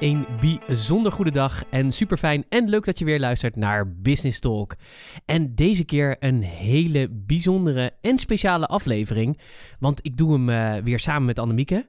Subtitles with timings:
[0.00, 4.40] Een bijzonder goede dag en super fijn en leuk dat je weer luistert naar Business
[4.40, 4.74] Talk.
[5.24, 9.40] En deze keer een hele bijzondere en speciale aflevering,
[9.78, 11.88] want ik doe hem uh, weer samen met Annemieke.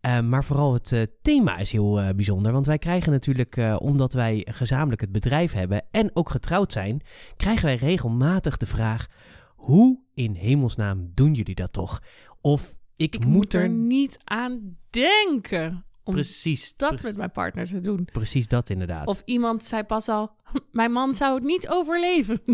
[0.00, 4.46] Uh, maar vooral het uh, thema is heel bijzonder, want wij krijgen natuurlijk, omdat wij
[4.50, 7.00] gezamenlijk het bedrijf hebben en ook getrouwd zijn,
[7.36, 9.06] krijgen wij regelmatig de vraag,
[9.46, 12.02] hoe in hemelsnaam doen jullie dat toch?
[12.40, 17.66] Of ik, ik moet er niet aan denken om precies, dat precies, met mijn partner
[17.66, 18.08] te doen.
[18.12, 19.06] Precies dat inderdaad.
[19.06, 20.36] Of iemand zei pas al,
[20.72, 22.40] mijn man zou het niet overleven.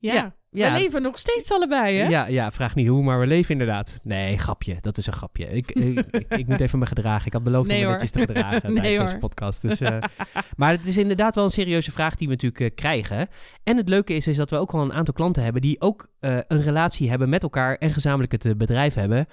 [0.00, 2.08] ja, ja, ja, we leven nog steeds allebei, hè?
[2.08, 3.96] Ja, ja, vraag niet hoe, maar we leven inderdaad.
[4.02, 5.46] Nee, grapje, dat is een grapje.
[5.50, 7.26] Ik, ik, ik, ik moet even me gedragen.
[7.26, 9.62] Ik had beloofd nee, om me netjes te gedragen nee, tijdens deze podcast.
[9.62, 9.96] Dus, uh,
[10.56, 13.28] maar het is inderdaad wel een serieuze vraag die we natuurlijk uh, krijgen.
[13.64, 16.08] En het leuke is, is dat we ook al een aantal klanten hebben die ook
[16.20, 19.26] uh, een relatie hebben met elkaar en gezamenlijk het bedrijf hebben.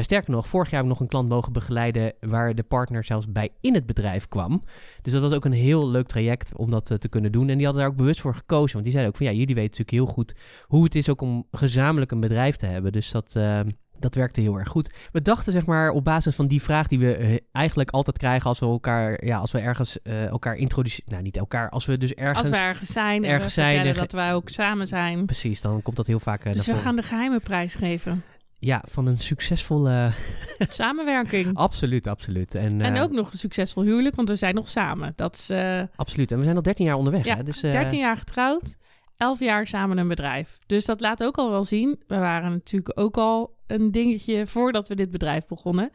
[0.00, 3.32] Sterker nog, vorig jaar heb ik nog een klant mogen begeleiden waar de partner zelfs
[3.32, 4.64] bij in het bedrijf kwam.
[5.02, 7.48] Dus dat was ook een heel leuk traject om dat te kunnen doen.
[7.48, 8.72] En die hadden daar ook bewust voor gekozen.
[8.72, 10.34] Want die zeiden ook van ja, jullie weten natuurlijk heel goed
[10.72, 12.92] hoe het is ook om gezamenlijk een bedrijf te hebben.
[12.92, 13.60] Dus dat, uh,
[13.98, 14.90] dat werkte heel erg goed.
[15.10, 18.48] We dachten zeg maar op basis van die vraag die we uh, eigenlijk altijd krijgen
[18.48, 21.10] als we elkaar, ja, als we ergens uh, elkaar introduceren.
[21.10, 22.38] Nou, niet elkaar, als we dus ergens.
[22.38, 25.26] Als we ergens zijn, ergens en we zijn dat wij ook samen zijn.
[25.26, 26.52] Precies, dan komt dat heel vaak.
[26.52, 28.22] dus we gaan de geheime prijs geven.
[28.58, 30.10] Ja, van een succesvolle
[30.68, 31.56] samenwerking.
[31.56, 32.54] absoluut, absoluut.
[32.54, 35.12] En, en ook nog een succesvol huwelijk, want we zijn nog samen.
[35.16, 35.50] Dat is.
[35.50, 35.82] Uh...
[35.96, 36.30] Absoluut.
[36.30, 37.24] En we zijn al 13 jaar onderweg.
[37.24, 37.42] Ja, hè?
[37.42, 37.72] Dus, uh...
[37.72, 38.76] 13 jaar getrouwd.
[39.22, 40.58] 11 jaar samen een bedrijf.
[40.66, 42.02] Dus dat laat ook al wel zien.
[42.06, 45.90] We waren natuurlijk ook al een dingetje voordat we dit bedrijf begonnen.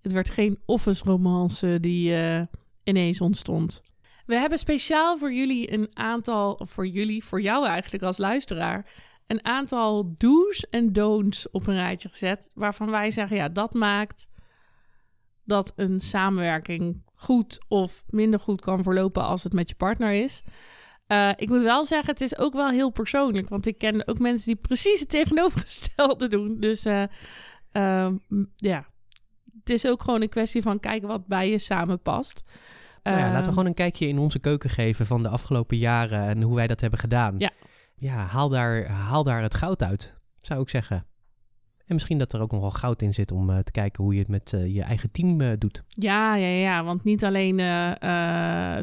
[0.00, 2.40] Het werd geen office romance die uh,
[2.84, 3.80] ineens ontstond.
[4.26, 8.86] We hebben speciaal voor jullie een aantal, voor jullie, voor jou eigenlijk als luisteraar,
[9.26, 12.50] een aantal do's en don'ts op een rijtje gezet.
[12.54, 14.28] Waarvan wij zeggen, ja, dat maakt
[15.44, 20.42] dat een samenwerking goed of minder goed kan verlopen als het met je partner is.
[21.08, 23.48] Uh, ik moet wel zeggen, het is ook wel heel persoonlijk.
[23.48, 26.60] Want ik ken ook mensen die precies het tegenovergestelde doen.
[26.60, 27.02] Dus uh,
[27.72, 28.08] uh,
[28.56, 28.86] ja,
[29.58, 32.42] het is ook gewoon een kwestie van kijken wat bij je samen past.
[33.02, 36.28] Nou ja, laten we gewoon een kijkje in onze keuken geven van de afgelopen jaren
[36.28, 37.34] en hoe wij dat hebben gedaan.
[37.38, 37.50] Ja,
[37.96, 41.06] ja haal, daar, haal daar het goud uit, zou ik zeggen.
[41.88, 44.12] En misschien dat er ook nog wel goud in zit om uh, te kijken hoe
[44.12, 45.82] je het met uh, je eigen team uh, doet.
[45.88, 46.84] Ja, ja, ja.
[46.84, 47.56] Want niet alleen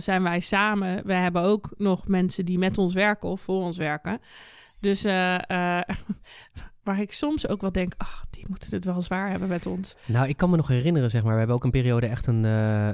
[0.02, 3.78] zijn wij samen, we hebben ook nog mensen die met ons werken of voor ons
[3.78, 4.20] werken.
[4.80, 5.04] Dus
[6.84, 9.96] waar ik soms ook wel denk, ach, die moeten het wel zwaar hebben met ons.
[10.06, 12.42] Nou, ik kan me nog herinneren, zeg maar, we hebben ook een periode echt een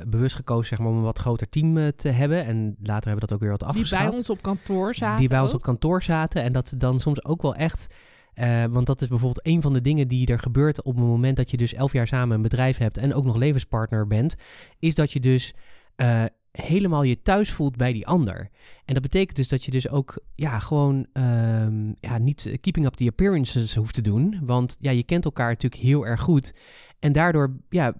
[0.09, 2.45] bewust gekozen, zeg maar, om een wat groter team te hebben.
[2.45, 4.01] En later hebben we dat ook weer wat afgeschaald.
[4.01, 5.19] Die bij ons op kantoor zaten.
[5.19, 5.43] Die bij ook.
[5.43, 6.43] ons op kantoor zaten.
[6.43, 7.87] En dat dan soms ook wel echt
[8.35, 11.37] uh, want dat is bijvoorbeeld een van de dingen die er gebeurt op het moment
[11.37, 14.35] dat je dus elf jaar samen een bedrijf hebt en ook nog levenspartner bent,
[14.79, 15.53] is dat je dus
[15.97, 18.49] uh, helemaal je thuis voelt bij die ander.
[18.85, 22.93] En dat betekent dus dat je dus ook ja, gewoon um, ja, niet keeping up
[22.93, 26.53] the appearances hoeft te doen, want ja, je kent elkaar natuurlijk heel erg goed.
[27.01, 27.93] En daardoor ja,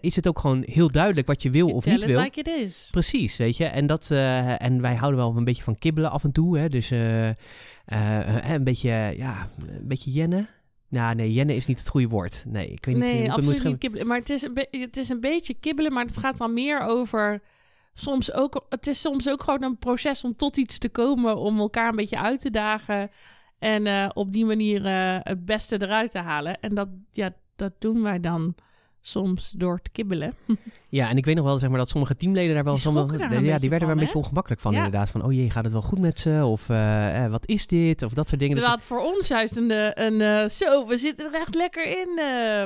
[0.00, 2.20] is het ook gewoon heel duidelijk wat je wil you of niet wil.
[2.20, 2.88] Like it is.
[2.90, 3.64] Precies, weet je.
[3.64, 6.58] En, dat, uh, en wij houden wel een beetje van kibbelen af en toe.
[6.58, 6.68] Hè?
[6.68, 7.34] Dus uh, uh,
[8.50, 10.48] een beetje, ja, een beetje jennen.
[10.88, 12.44] Nou, nee, jennen is niet het goede woord.
[12.46, 13.04] Nee, ik weet niet.
[13.04, 14.06] Nee, absoluut niet kibbelen.
[14.06, 17.42] Maar het is, een het is een beetje kibbelen, maar het gaat dan meer over...
[17.94, 21.58] Soms ook, het is soms ook gewoon een proces om tot iets te komen, om
[21.58, 23.10] elkaar een beetje uit te dagen
[23.58, 24.86] en op die manier
[25.22, 26.60] het beste eruit te halen.
[26.60, 28.54] En dat, ja, dat doen wij dan
[29.00, 30.32] soms door te kibbelen.
[30.90, 32.72] Ja, en ik weet nog wel zeg maar, dat sommige teamleden daar wel...
[32.72, 34.76] Die sommige, ja, die werden er een beetje ongemakkelijk van Ja.
[34.76, 35.10] inderdaad.
[35.10, 36.44] Van, oh jee, gaat het wel goed met ze?
[36.44, 38.02] Of eh, eh, wat is dit?
[38.02, 38.54] Of dat soort dingen.
[38.54, 41.84] Dus Terwijl het voor ons juist een, eh, een zo, we zitten er echt lekker
[41.84, 42.20] in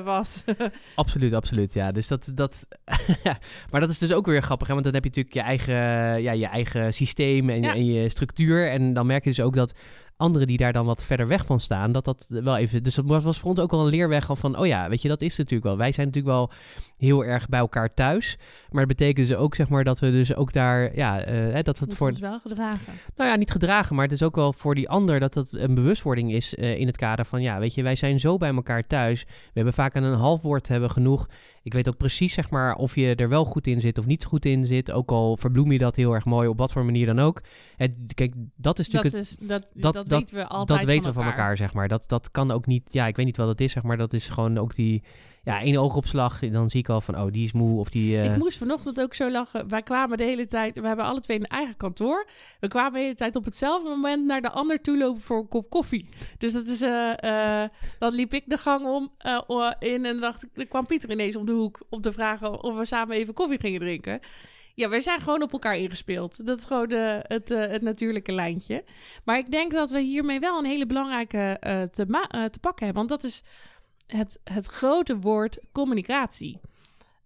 [0.04, 0.44] was.
[0.96, 1.72] Absoluut, absoluut.
[1.72, 2.30] Ja, dus dat.
[2.34, 2.66] dat
[3.70, 4.72] maar dat is dus ook weer grappig, hè?
[4.72, 7.74] want dan heb je natuurlijk je eigen, ja, je eigen systeem en, Ja.
[7.74, 8.70] en je structuur.
[8.70, 9.74] En dan merk je dus ook dat
[10.22, 12.82] anderen die daar dan wat verder weg van staan, dat dat wel even.
[12.82, 15.22] Dus dat was voor ons ook wel een leerweg van, oh ja, weet je, dat
[15.22, 15.76] is natuurlijk wel.
[15.76, 16.50] Wij zijn natuurlijk wel
[16.96, 18.38] heel erg bij elkaar thuis.
[18.70, 21.78] Maar het betekent dus ook, zeg maar, dat we dus ook daar, ja, hè, dat
[21.78, 22.08] we het voor.
[22.08, 22.92] ons wel gedragen.
[23.16, 25.74] Nou ja, niet gedragen, maar het is ook wel voor die ander dat dat een
[25.74, 28.82] bewustwording is eh, in het kader van, ja, weet je, wij zijn zo bij elkaar
[28.82, 29.24] thuis.
[29.24, 31.26] We hebben vaak aan een half woord hebben genoeg.
[31.62, 34.24] Ik weet ook precies, zeg maar, of je er wel goed in zit of niet
[34.24, 34.90] goed in zit.
[34.90, 37.40] Ook al verbloem je dat heel erg mooi, op wat voor manier dan ook.
[37.76, 40.78] Het, kijk, dat is natuurlijk Dat, het, is, dat, dat- dat, dat- weten we altijd
[40.80, 41.88] dat weten we van elkaar, zeg maar.
[41.88, 43.96] Dat, dat kan ook niet, ja, ik weet niet wat het is, zeg maar.
[43.96, 45.02] Dat is gewoon ook die,
[45.42, 46.38] ja, één oogopslag.
[46.38, 48.16] Dan zie ik al van, oh, die is moe of die...
[48.18, 49.68] eh, Ik moest vanochtend ook zo lachen.
[49.68, 52.26] Wij kwamen de hele tijd, we hebben alle twee een eigen kantoor.
[52.60, 55.48] We kwamen de hele tijd op hetzelfde moment naar de ander toe lopen voor een
[55.48, 56.08] kop koffie.
[56.38, 57.62] Dus dat is, eh,
[57.98, 59.10] dan liep ik de gang om
[59.78, 62.76] in en dacht ik, er kwam Pieter ineens om de hoek om te vragen of
[62.76, 64.20] we samen even koffie gingen drinken.
[64.74, 66.46] Ja, wij zijn gewoon op elkaar ingespeeld.
[66.46, 68.84] Dat is gewoon de, het, eh, het natuurlijke lijntje.
[69.24, 72.84] Maar ik denk dat we hiermee wel een hele belangrijke eh, te, eh, te pakken
[72.84, 73.06] hebben.
[73.06, 73.42] Want dat is
[74.06, 76.60] het, het grote woord communicatie.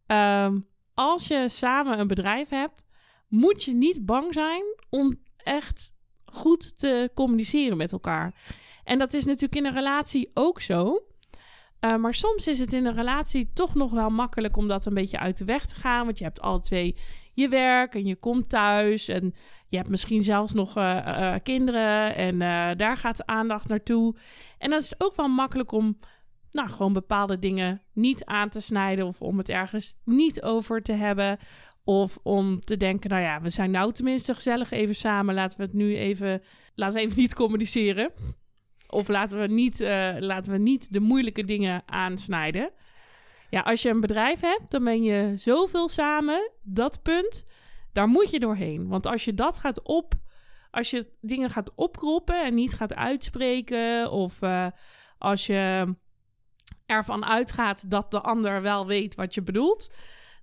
[0.07, 0.59] Ehm,
[0.95, 2.85] als je samen een bedrijf hebt,
[3.29, 5.95] moet je niet bang zijn om echt
[6.25, 8.35] goed te communiceren met elkaar.
[8.85, 11.07] En dat is natuurlijk in een relatie ook zo.
[11.81, 14.95] Uh, maar soms is het in een relatie toch nog wel makkelijk om dat een
[14.95, 16.05] beetje uit de weg te gaan.
[16.05, 16.97] Want je hebt alle twee
[17.37, 19.09] je werk en je komt thuis.
[19.09, 19.35] En
[19.69, 22.15] je hebt misschien zelfs nog uh, uh, kinderen.
[22.15, 22.39] En
[22.77, 24.17] daar gaat de aandacht naartoe.
[24.59, 25.99] En dan is het ook wel makkelijk om
[26.51, 29.07] nou, gewoon bepaalde dingen niet aan te snijden.
[29.07, 31.39] Of om het ergens niet over te hebben.
[31.85, 35.35] Of om te denken, nou ja, we zijn nou tenminste gezellig even samen.
[35.35, 36.43] Laten we het nu even,
[36.75, 38.11] laten we even niet communiceren.
[38.89, 39.81] Of laten we niet,
[40.19, 42.71] laten we niet de moeilijke dingen aansnijden.
[43.57, 46.51] Ja, als je een bedrijf hebt, dan ben je zoveel samen.
[46.63, 47.45] Dat punt,
[47.93, 48.89] daar moet je doorheen.
[48.89, 50.15] Want als je dat gaat op,
[50.71, 54.67] als je dingen gaat opkroppen en niet gaat uitspreken, of uh,
[55.19, 55.95] als je
[56.87, 59.91] ervan uitgaat dat de ander wel weet wat je bedoelt,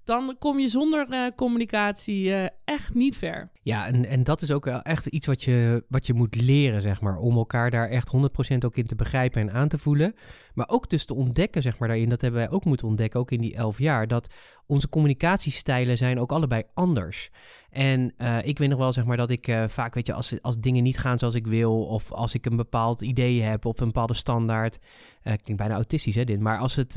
[0.03, 3.51] dan kom je zonder uh, communicatie uh, echt niet ver.
[3.61, 7.01] Ja, en, en dat is ook echt iets wat je, wat je moet leren, zeg
[7.01, 7.17] maar.
[7.17, 8.11] Om elkaar daar echt
[8.53, 10.15] 100% ook in te begrijpen en aan te voelen.
[10.53, 12.09] Maar ook dus te ontdekken, zeg maar, daarin.
[12.09, 14.07] Dat hebben wij ook moeten ontdekken, ook in die elf jaar.
[14.07, 14.33] Dat
[14.65, 17.29] onze communicatiestijlen zijn ook allebei anders.
[17.69, 20.59] En uh, ik weet nog wel, zeg maar, dat ik vaak, weet je, als, als
[20.59, 21.85] dingen niet gaan zoals ik wil.
[21.85, 24.79] Of als ik een bepaald idee heb of een bepaalde standaard.
[24.81, 24.83] Uh,
[25.23, 26.39] klinkt bijna autistisch, hè, dit.
[26.39, 26.93] Maar als het,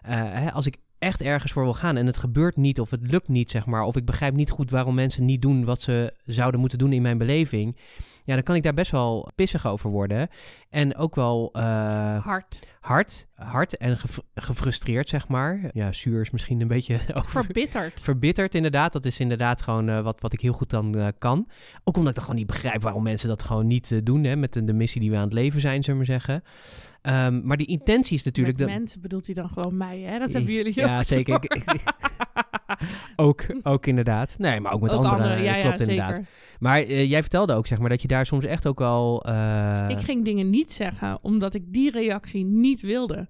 [0.00, 3.28] hè, als ik echt ergens voor wil gaan en het gebeurt niet of het lukt
[3.28, 6.60] niet, zeg maar, of ik begrijp niet goed waarom mensen niet doen wat ze zouden
[6.60, 7.76] moeten doen in mijn beleving,
[8.24, 10.28] ja, dan kan ik daar best wel pissig over worden.
[10.68, 11.50] En ook wel...
[11.56, 12.58] Uh, hard.
[12.80, 15.70] Hard, hard en ge gefrustreerd, zeg maar.
[15.72, 17.00] Ja, zuur is misschien een beetje...
[17.14, 17.44] Over...
[17.44, 18.00] Verbitterd.
[18.00, 18.92] Verbitterd, inderdaad.
[18.92, 21.48] Dat is inderdaad gewoon uh, wat, wat ik heel goed dan uh, kan.
[21.84, 24.52] Ook omdat ik dan gewoon niet begrijp waarom mensen dat gewoon niet doen, hè, met
[24.52, 26.42] de, de, missie die we aan het leven zijn, zullen we maar zeggen.
[27.02, 28.58] Um, maar die intentie is natuurlijk...
[28.58, 30.18] Met mensen bedoelt hij dan gewoon mij, hè?
[30.18, 31.34] Dat hebben jullie Ja, ook zeker.
[31.34, 31.82] Ik, ik,
[33.16, 34.34] ook, ook inderdaad.
[34.38, 35.04] Nee, maar ook met ook.
[35.04, 36.16] Andere, ja, klopt ja, inderdaad.
[36.16, 36.30] Zeker.
[36.58, 39.28] Maar uh, jij vertelde ook, zeg maar, dat je daar soms echt ook wel...
[39.28, 39.84] Uh...
[39.88, 43.28] Ik ging dingen niet zeggen, omdat ik die reactie niet wilde.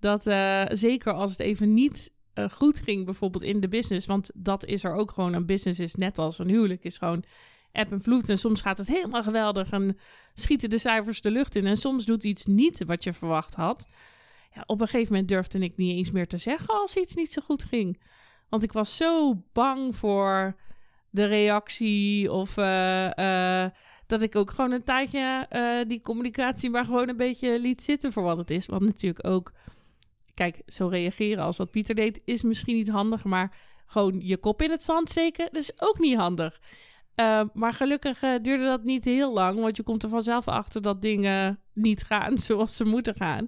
[0.00, 2.12] Dat uh, zeker als het even niet
[2.50, 4.06] goed ging, bijvoorbeeld in de business.
[4.06, 5.32] Want dat is er ook gewoon.
[5.32, 7.24] Een business is net als een huwelijk, is gewoon
[7.72, 8.28] app en vloed.
[8.28, 9.98] En soms gaat het helemaal geweldig en
[10.34, 11.66] schieten de cijfers de lucht in.
[11.66, 13.88] En soms doet iets niet wat je verwacht had.
[14.54, 17.32] Ja, op een gegeven moment durfde ik niet eens meer te zeggen als iets niet
[17.32, 18.00] zo goed ging.
[18.48, 20.56] Want ik was zo bang voor
[21.10, 23.66] de reactie of uh, uh,
[24.06, 28.12] dat ik ook gewoon een tijdje uh, die communicatie maar gewoon een beetje liet zitten
[28.12, 28.66] voor wat het is.
[28.66, 29.52] Want natuurlijk ook,
[30.34, 34.62] kijk, zo reageren als wat Pieter deed is misschien niet handig, maar gewoon je kop
[34.62, 36.60] in het zand steken, dat is ook niet handig.
[37.16, 40.82] Uh, maar gelukkig uh, duurde dat niet heel lang, want je komt er vanzelf achter
[40.82, 43.46] dat dingen niet gaan zoals ze moeten gaan.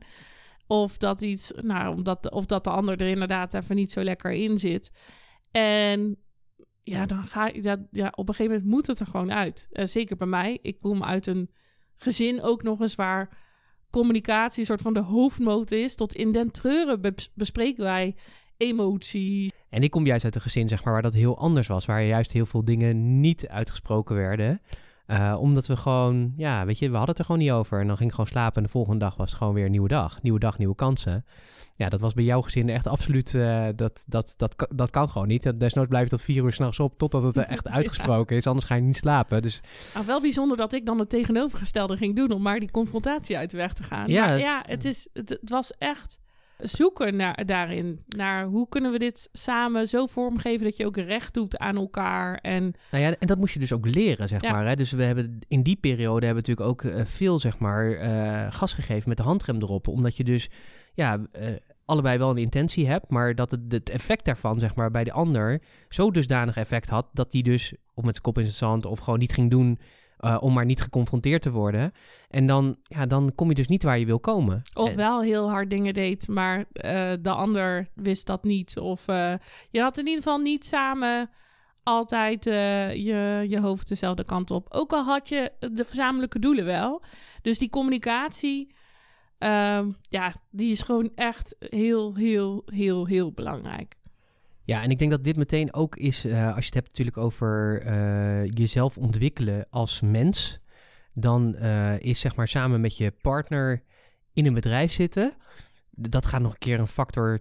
[0.66, 4.30] Of dat iets, nou, omdat, of dat de ander er inderdaad even niet zo lekker
[4.30, 4.90] in zit.
[5.50, 6.16] En
[6.82, 9.68] ja, dan ga je, dat, ja, op een gegeven moment moet het er gewoon uit.
[9.72, 10.58] Uh, zeker bij mij.
[10.62, 11.50] Ik kom uit een
[11.96, 13.36] gezin ook nog eens waar
[13.90, 15.94] communicatie een soort van de hoofdmoot is.
[15.94, 18.16] Tot in den treuren bespreken wij
[18.62, 19.50] emoties.
[19.70, 21.86] En ik kom juist uit een gezin, zeg maar, waar dat heel anders was.
[21.86, 24.60] Waar juist heel veel dingen niet uitgesproken werden.
[25.06, 27.80] Uh, omdat we gewoon, ja, weet je, we hadden het er gewoon niet over.
[27.80, 29.70] En dan ging ik gewoon slapen en de volgende dag was het gewoon weer een
[29.70, 30.22] nieuwe dag.
[30.22, 31.24] Nieuwe dag, nieuwe kansen.
[31.76, 35.28] Ja, dat was bij jouw gezin echt absoluut, uh, dat, dat, dat, dat kan gewoon
[35.28, 35.60] niet.
[35.60, 38.46] Desnoods blijf je tot vier uur s'nachts op totdat het echt uitgesproken is.
[38.46, 39.42] Anders ga je niet slapen.
[39.42, 39.60] Dus...
[39.94, 43.50] Nou, wel bijzonder dat ik dan het tegenovergestelde ging doen om maar die confrontatie uit
[43.50, 44.08] de weg te gaan.
[44.08, 46.20] Ja, maar, ja het, is, het, het was echt
[46.62, 48.00] zoeken naar, daarin.
[48.08, 52.36] Naar hoe kunnen we dit samen zo vormgeven dat je ook recht doet aan elkaar.
[52.36, 54.66] En, nou ja, en dat moest je dus ook leren, zeg maar.
[54.66, 54.76] Hè?
[54.76, 58.52] Dus we hebben in die periode hebben we natuurlijk ook uh, veel, zeg maar, uh,
[58.52, 59.88] gas gegeven met de handrem erop.
[59.88, 60.50] Omdat je dus,
[60.92, 61.48] ja, uh,
[61.84, 65.12] allebei wel een intentie hebt, maar dat het, het, effect daarvan, zeg maar, bij de
[65.12, 68.86] ander zo dusdanig effect had dat die dus, of met zijn kop in zijn zand,
[68.86, 69.78] of gewoon niet ging doen
[70.24, 71.92] uh, om maar niet geconfronteerd te worden.
[72.28, 74.62] En dan, ja, dan kom je dus niet waar je wil komen.
[74.74, 76.64] Of wel heel hard dingen deed, maar uh,
[77.20, 78.78] de ander wist dat niet.
[78.78, 79.34] Of uh,
[79.70, 81.30] je had in ieder geval niet samen
[81.82, 84.66] altijd je, je hoofd dezelfde kant op.
[84.70, 87.02] Ook al had je de gezamenlijke doelen wel.
[87.42, 88.74] Dus die communicatie,
[89.38, 93.96] ehm, ja, die is gewoon echt heel, heel, heel, heel belangrijk.
[94.64, 97.16] Ja, en ik denk dat dit meteen ook is, uh, als je het hebt natuurlijk
[97.16, 100.60] over uh, jezelf ontwikkelen als mens,
[101.12, 103.82] dan uh, is zeg maar samen met je partner
[104.32, 105.36] in een bedrijf zitten,
[105.90, 107.40] dat gaat nog een keer een factor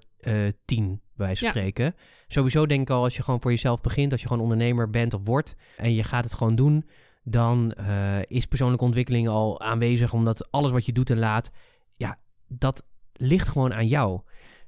[0.66, 1.86] 10 bij spreken.
[1.86, 1.94] Ja.
[2.28, 5.14] Sowieso denk ik al, als je gewoon voor jezelf begint, als je gewoon ondernemer bent
[5.14, 6.90] of wordt en je gaat het gewoon doen,
[7.24, 7.72] dan
[8.28, 11.52] is persoonlijke ontwikkeling al aanwezig, omdat alles wat je doet en laat,
[11.96, 14.22] ja, dat ligt gewoon aan jou.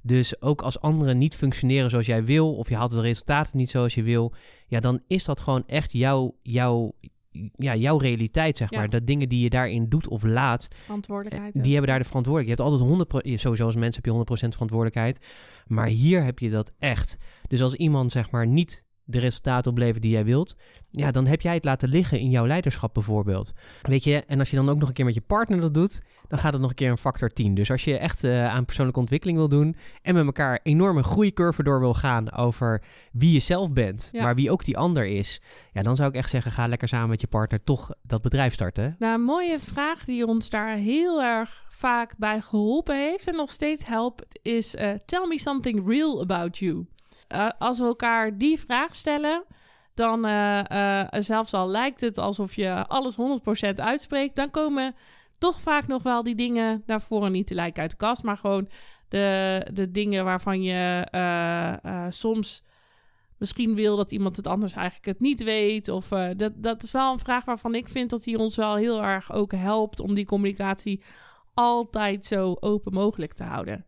[0.05, 3.69] Dus ook als anderen niet functioneren zoals jij wil, of je haalt de resultaten niet
[3.69, 4.33] zoals je wil,
[4.67, 6.93] ja, dan is dat gewoon echt jouw, jouw,
[7.57, 8.89] ja, jouw realiteit, zeg maar.
[8.89, 12.59] Dat dingen die je daarin doet of laat, verantwoordelijkheid, die hebben daar de verantwoordelijkheid.
[12.59, 15.25] Je hebt altijd 100%, sowieso als mensen heb je 100% verantwoordelijkheid,
[15.67, 17.17] maar hier heb je dat echt.
[17.47, 20.55] Dus als iemand, zeg maar, niet de resultaten oplevert die jij wilt,
[20.91, 23.51] ja, dan heb jij het laten liggen in jouw leiderschap bijvoorbeeld.
[23.81, 26.01] Weet je, en als je dan ook nog een keer met je partner dat doet,
[26.33, 27.53] dan gaat het nog een keer een factor 10.
[27.55, 31.63] Dus als je echt uh, aan persoonlijke ontwikkeling wil doen en met elkaar enorme groeicurve
[31.63, 35.41] door wil gaan over wie je zelf bent, maar wie ook die ander is,
[35.73, 38.53] ja, dan zou ik echt zeggen, ga lekker samen met je partner toch dat bedrijf
[38.53, 38.95] starten.
[38.99, 43.51] Nou, een mooie vraag die ons daar heel erg vaak bij geholpen heeft en nog
[43.51, 46.85] steeds helpt, is uh, tell me something real about you.
[47.33, 49.43] Uh, als we elkaar die vraag stellen,
[49.93, 53.15] dan uh, zelfs al lijkt het alsof je alles
[53.69, 54.95] 100% uitspreekt, dan komen
[55.43, 58.37] toch vaak nog wel die dingen naar voren niet te lijken uit de kast, maar
[58.37, 58.69] gewoon
[59.09, 62.63] de, de dingen waarvan je uh, soms
[63.37, 65.89] misschien wil dat iemand het anders eigenlijk het niet weet.
[65.89, 69.03] Of dat, dat is wel een vraag waarvan ik vind dat hij ons wel heel
[69.03, 71.01] erg ook helpt om die communicatie
[71.53, 73.85] altijd zo open mogelijk te houden.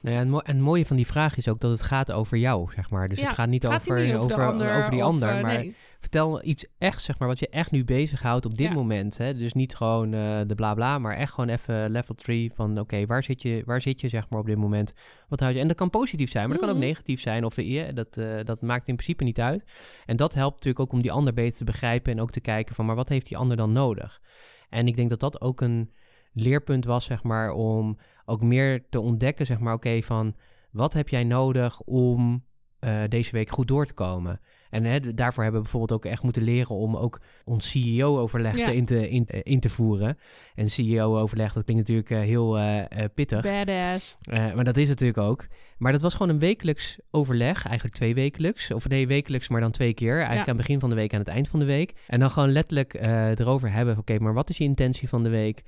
[0.00, 2.36] Nou ja, en, en, het mooie van die vraag is ook dat het gaat over
[2.36, 3.08] jou, zeg maar.
[3.08, 5.64] Dus het gaat niet over, over, over, die ander, maar
[6.04, 9.18] vertel iets echt, zeg maar, wat je echt nu bezighoudt op dit moment.
[9.18, 9.34] Hè?
[9.34, 13.06] Dus niet gewoon uh, de bla bla, maar echt gewoon even level 3 van oké,
[13.06, 14.92] waar zit je, waar zit je zeg maar op dit moment?
[15.28, 15.60] Wat houd je?
[15.60, 16.88] En dat kan positief zijn, maar dat kan ook mhm.
[16.88, 19.64] negatief zijn of ja, dat, uh, dat maakt in principe niet uit.
[20.06, 22.74] En dat helpt natuurlijk ook om die ander beter te begrijpen en ook te kijken
[22.74, 24.20] van maar wat heeft die ander dan nodig?
[24.68, 25.90] En ik denk dat dat ook een
[26.32, 30.34] leerpunt was, zeg maar, om ook meer te ontdekken, zeg maar, oké, van
[30.70, 32.44] wat heb jij nodig om
[32.80, 34.40] uh, deze week goed door te komen?
[34.74, 38.84] En hè, daarvoor hebben we bijvoorbeeld ook echt moeten leren om ook ons CEO-overleg in,
[38.84, 40.18] te, in, eh, in, te voeren.
[40.54, 42.82] En CEO-overleg, dat klinkt natuurlijk uh, heel uh,
[43.14, 43.42] pittig.
[43.42, 44.16] Badass.
[44.54, 45.46] maar dat is natuurlijk ook.
[45.78, 48.70] Maar dat was gewoon een wekelijks overleg, eigenlijk twee wekelijks.
[48.70, 50.14] Of nee, wekelijks, maar dan twee keer.
[50.14, 51.92] Eigenlijk aan het begin van de week en aan het eind van de week.
[52.06, 52.94] En dan gewoon letterlijk
[53.38, 55.62] erover hebben, oké, maar wat is je intentie van de week?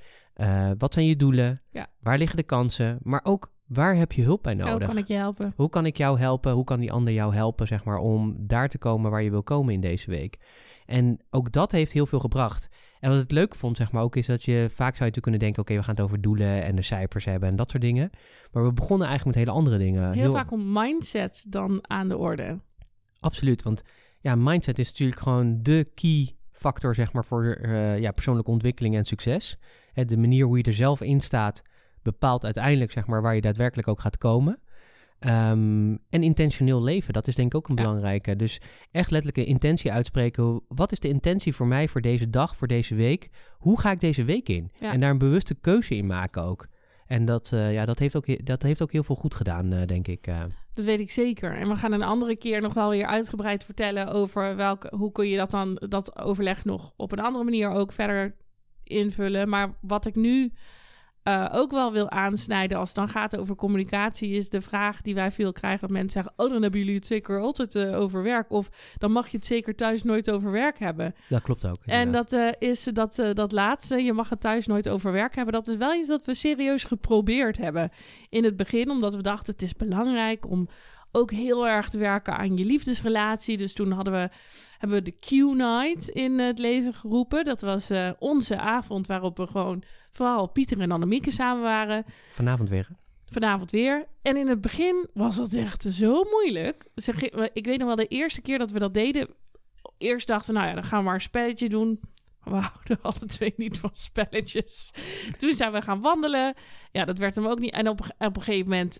[0.77, 1.61] wat zijn je doelen?
[1.71, 1.87] Ja.
[1.99, 2.97] Waar liggen de kansen?
[3.01, 4.77] Maar ook Waar heb je hulp bij nodig?
[4.77, 5.53] Hoe kan ik je helpen?
[5.55, 6.51] Hoe kan ik jou helpen?
[6.51, 9.43] Hoe kan die ander jou helpen, zeg maar, om daar te komen waar je wil
[9.43, 10.37] komen in deze week?
[10.85, 12.69] En ook dat heeft heel veel gebracht.
[12.99, 15.39] En wat ik leuk vond, zeg maar, ook is dat je vaak zou je kunnen
[15.39, 18.09] denken: oké, we gaan het over doelen en de cijfers hebben en dat soort dingen.
[18.51, 20.11] Maar we begonnen eigenlijk met hele andere dingen.
[20.11, 22.59] Heel, vaak om mindset dan aan de orde.
[23.19, 23.83] Absoluut, want
[24.19, 28.95] ja, mindset is natuurlijk gewoon de key factor, zeg maar, voor uh, ja, persoonlijke ontwikkeling
[28.95, 29.57] en succes.
[29.93, 31.63] Hè, de manier hoe je er zelf in staat,
[32.11, 34.59] bepaalt uiteindelijk zeg maar, waar je daadwerkelijk ook gaat komen.
[35.19, 38.35] Um, en intentioneel leven, dat is denk ik ook een belangrijke.
[38.35, 38.61] Dus
[38.91, 40.61] echt letterlijk een intentie uitspreken.
[40.67, 43.29] Wat is de intentie voor mij voor deze dag, voor deze week?
[43.57, 44.71] Hoe ga ik deze week in?
[44.79, 46.67] En daar een bewuste keuze in maken ook.
[47.05, 49.85] En dat, uh, ja, dat, heeft ook, dat heeft ook heel veel goed gedaan, uh,
[49.85, 50.27] denk ik.
[50.27, 50.39] Uh.
[50.73, 51.55] Dat weet ik zeker.
[51.55, 55.27] En we gaan een andere keer nog wel weer uitgebreid vertellen over welke, hoe kun
[55.27, 58.35] je dat dan, dat overleg nog op een andere manier ook verder
[58.83, 59.49] invullen.
[59.49, 60.53] Maar wat ik nu
[61.27, 65.15] uh, ook wel wil aansnijden als het dan gaat over communicatie, is de vraag die
[65.15, 68.23] wij veel krijgen: dat mensen zeggen: Oh, dan hebben jullie het zeker altijd uh, over
[68.23, 68.51] werk.
[68.51, 71.15] Of dan mag je het zeker thuis nooit over werk hebben.
[71.29, 71.77] Dat klopt ook.
[71.85, 75.53] En dat uh, is dat, dat laatste: je mag het thuis nooit over werk hebben.
[75.53, 77.91] Dat is wel iets dat we serieus geprobeerd hebben
[78.29, 80.67] in het begin, omdat we dachten: het is belangrijk om
[81.17, 83.57] ook heel erg te werken aan je liefdesrelatie.
[83.57, 84.29] Dus toen hadden we,
[84.77, 87.43] hebben we de Q-night in het leven geroepen.
[87.43, 92.05] Dat was uh, onze avond waarop we gewoon vooral Pieter en Annemieke samen waren.
[92.31, 92.87] Vanavond weer.
[93.25, 94.05] Vanavond weer.
[94.21, 96.85] En in het begin was dat echt zo moeilijk.
[96.95, 97.21] Zeg,
[97.53, 99.27] ik weet nog wel de eerste keer dat we dat deden.
[99.97, 101.99] Eerst dachten we, nou ja, dan gaan we maar een spelletje doen
[102.49, 104.91] we houden alle twee niet van spelletjes.
[105.37, 106.53] Toen zijn we gaan wandelen.
[106.91, 107.71] Ja, dat werd hem ook niet.
[107.71, 108.99] En op, op een gegeven moment,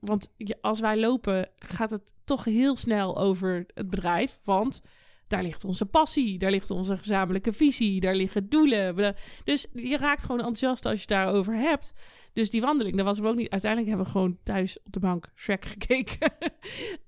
[0.00, 4.40] want als wij lopen, gaat het toch heel snel over het bedrijf.
[4.44, 4.82] Want
[5.28, 9.14] daar ligt onze passie, daar ligt onze gezamenlijke visie, daar liggen doelen.
[9.44, 11.94] Dus je raakt gewoon enthousiast als je het daarover hebt.
[12.32, 13.50] Dus die wandeling, dat was hem ook niet.
[13.50, 16.32] Uiteindelijk hebben we gewoon thuis op de bank Shrek gekeken.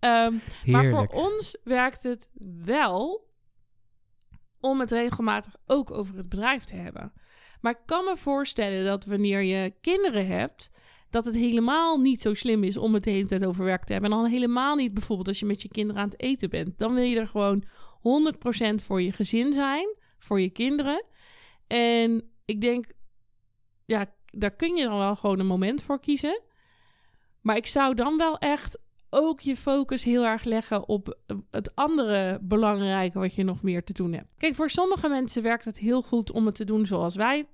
[0.01, 0.41] um,
[0.73, 2.31] maar voor ons werkt het
[2.65, 3.28] wel
[4.61, 7.13] om het regelmatig ook over het bedrijf te hebben.
[7.61, 10.71] Maar ik kan me voorstellen dat wanneer je kinderen hebt,
[11.11, 13.93] dat het helemaal niet zo slim is om het de hele tijd over werk te
[13.93, 14.11] hebben.
[14.11, 16.79] En dan helemaal niet bijvoorbeeld als je met je kinderen aan het eten bent.
[16.79, 17.65] Dan wil je er gewoon
[17.99, 21.05] 100% voor je gezin zijn, voor je kinderen.
[21.67, 22.87] En ik denk,
[23.85, 26.43] ja, daar kun je dan wel gewoon een moment voor kiezen.
[27.41, 28.79] Maar ik zou dan wel echt
[29.11, 31.19] ook je focus heel erg leggen op
[31.51, 34.29] het andere belangrijke wat je nog meer te doen hebt.
[34.37, 37.47] Kijk, voor sommige mensen werkt het heel goed om het te doen zoals wij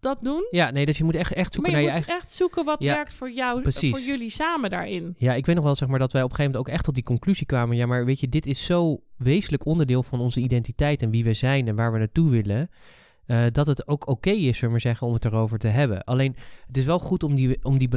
[0.00, 0.46] dat doen.
[0.50, 2.22] Ja, nee, dus je moet echt, echt zoeken maar je naar je eigen...
[2.22, 3.90] echt zoeken wat werkt voor jou, Precies.
[3.90, 5.14] voor jullie samen daarin.
[5.18, 6.84] Ja, ik weet nog wel zeg maar dat wij op een gegeven moment ook echt
[6.84, 7.76] tot die conclusie kwamen.
[7.76, 11.34] Ja, maar weet je, dit is zo wezenlijk onderdeel van onze identiteit en wie we
[11.34, 12.70] zijn en waar we naartoe willen.
[13.30, 16.04] Uh, dat het ook oké is, zullen we maar zeggen, om het erover te hebben.
[16.04, 17.88] Alleen, het is wel goed om, die, om, die,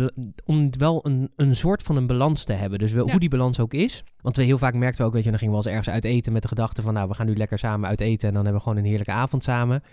[0.46, 2.80] om wel een, een soort van een balans te hebben.
[2.80, 4.04] Dus wel, hoe die balans ook is.
[4.22, 6.14] Want we heel vaak merkten ook, weet je, dan gingen we wel eens ergens uit
[6.14, 8.44] eten met de gedachte van, nou, we gaan nu lekker samen uit eten en dan
[8.44, 9.84] hebben we gewoon een heerlijke avond samen.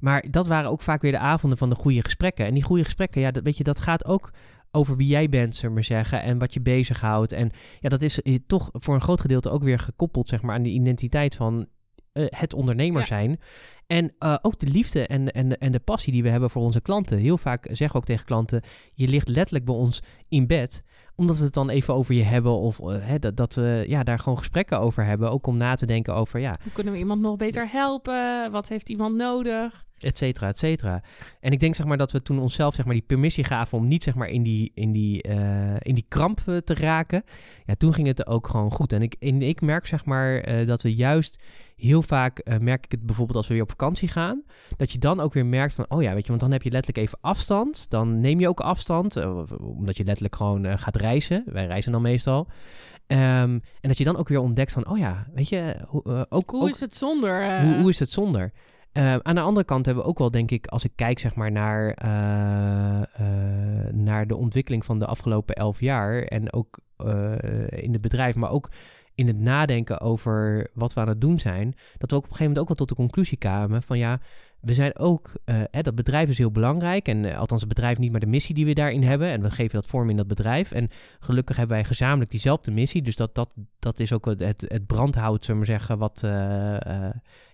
[0.00, 2.46] Maar dat waren ook vaak weer de avonden van de goede gesprekken.
[2.46, 4.30] En die goede gesprekken, ja, dat, weet je, dat gaat ook
[4.70, 7.32] over wie jij bent, zullen we maar zeggen, en wat je bezighoudt.
[7.32, 10.54] En ja, dat is eh, toch voor een groot gedeelte ook weer gekoppeld, zeg maar,
[10.54, 11.66] aan die identiteit van
[12.12, 13.40] uh, het ondernemer zijn.
[13.86, 16.80] En uh, ook de liefde en, en, en de passie die we hebben voor onze
[16.80, 17.18] klanten.
[17.18, 18.62] Heel vaak zeggen we ook tegen klanten:
[18.92, 20.82] je ligt letterlijk bij ons in bed
[21.20, 24.02] omdat we het dan even over je hebben of uh, hè, dat, dat we ja,
[24.02, 25.30] daar gewoon gesprekken over hebben.
[25.30, 26.58] Ook om na te denken over ja.
[26.62, 28.50] Hoe kunnen we iemand nog beter helpen?
[28.50, 29.86] Wat heeft iemand nodig?
[30.00, 31.02] Et cetera, et cetera.
[31.40, 33.88] En ik denk zeg maar dat we toen onszelf zeg maar die permissie gaven om
[33.88, 37.24] niet zeg maar in die, in die, uh, in die kramp te raken.
[37.66, 38.92] Ja, toen ging het ook gewoon goed.
[38.92, 41.38] En ik, en ik merk zeg maar uh, dat we juist
[41.76, 44.42] heel vaak merk ik het bijvoorbeeld als we weer op vakantie gaan.
[44.76, 46.70] Dat je dan ook weer merkt van, oh ja, weet je, want dan heb je
[46.70, 47.90] letterlijk even afstand.
[47.90, 49.16] Dan neem je ook afstand,
[49.58, 51.42] omdat je letterlijk gewoon gaat reizen.
[51.46, 52.46] Wij reizen dan meestal.
[53.06, 56.50] Um, en dat je dan ook weer ontdekt van, oh ja, weet je, hoe, ook,
[56.50, 57.62] hoe ook, is het zonder?
[57.62, 58.52] Hoe, hoe, is het zonder?
[58.92, 61.34] Uh, aan de andere kant hebben we ook wel, denk ik, als ik kijk zeg
[61.34, 66.78] maar naar, uh, uh, naar de ontwikkeling van de afgelopen elf jaar en ook
[67.68, 68.70] in het bedrijf, maar ook
[69.14, 72.36] in het nadenken over wat we aan het doen zijn, dat we ook op een
[72.36, 74.20] gegeven moment ook wel tot de conclusie kwamen van ja,
[74.60, 77.08] we zijn ook, uh, hè, dat bedrijf is heel belangrijk.
[77.08, 79.28] En uh, althans, het bedrijf niet, maar de missie die we daarin hebben.
[79.28, 80.72] En we geven dat vorm in dat bedrijf.
[80.72, 80.88] En
[81.20, 83.02] gelukkig hebben wij gezamenlijk diezelfde missie.
[83.02, 86.30] Dus dat, dat, dat is ook het, het brandhout, zullen we zeggen, wat, uh,